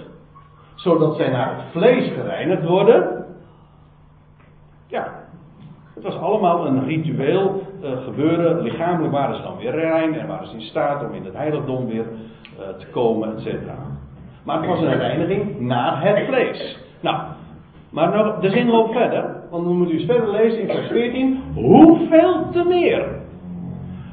[0.76, 3.26] zodat zij naar het vlees gereinigd worden.
[4.88, 5.27] Ja,
[5.98, 8.62] het was allemaal een ritueel uh, gebeuren.
[8.62, 11.88] Lichamelijk waren ze dan weer rein en waren ze in staat om in het heiligdom
[11.88, 13.78] weer uh, te komen, et cetera.
[14.44, 16.78] Maar het was een reiniging naar het vlees.
[17.02, 17.18] Nou,
[17.90, 20.88] maar nog, de zin loopt verder, want dan moet u eens verder lezen in vers
[20.88, 21.42] 14.
[21.54, 23.06] Hoeveel te meer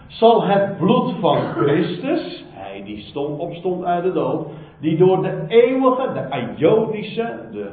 [0.07, 4.47] zal het bloed van Christus, hij die stond, opstond uit de dood,
[4.81, 7.69] die door de eeuwige, de Ionische, de,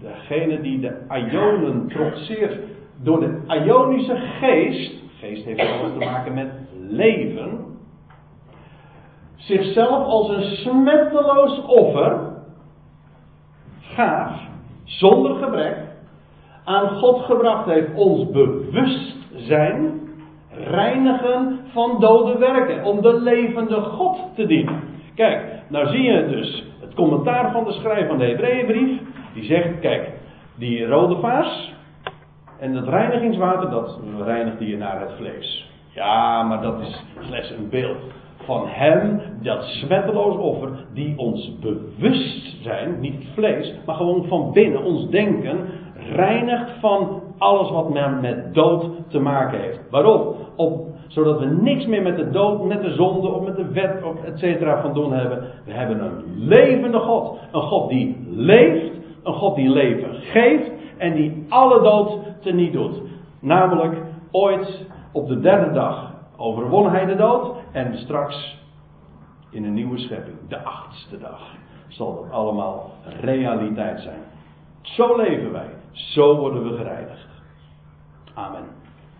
[0.00, 2.58] degene die de Ionen trotseert,
[3.02, 6.48] door de Ionische geest, geest heeft alles te maken met
[6.88, 7.64] leven,
[9.36, 12.34] zichzelf als een smetteloos offer
[13.80, 14.40] gaaf,
[14.84, 15.76] zonder gebrek,
[16.64, 20.00] aan God gebracht heeft, ons bewustzijn
[20.50, 22.84] reinigen van dode werken.
[22.84, 24.80] Om de levende God te dienen.
[25.14, 29.00] Kijk, nou zie je dus het commentaar van de schrijver van de Hebreeënbrief.
[29.34, 30.12] Die zegt, kijk,
[30.54, 31.74] die rode vaas
[32.58, 35.70] en het reinigingswater, dat reinigt je naar het vlees.
[35.94, 37.96] Ja, maar dat is slechts een beeld
[38.44, 44.82] van hem, dat smetteloos offer, die ons bewust zijn, niet vlees, maar gewoon van binnen,
[44.82, 45.58] ons denken,
[46.14, 49.80] reinigt van alles wat men met dood te maken heeft.
[49.90, 50.34] Waarom?
[50.56, 54.02] Op, zodat we niks meer met de dood, met de zonde of met de wet
[54.02, 55.44] of et cetera van doen hebben.
[55.64, 57.38] We hebben een levende God.
[57.52, 58.92] Een God die leeft,
[59.22, 63.02] een God die leven geeft en die alle dood teniet doet.
[63.40, 68.58] Namelijk ooit op de derde dag overwon hij de dood en straks
[69.50, 71.40] in een nieuwe schepping, de achtste dag,
[71.88, 72.90] zal dat allemaal
[73.20, 74.20] realiteit zijn.
[74.82, 77.28] Zo leven wij, zo worden we gereinigd.
[78.34, 78.75] Amen.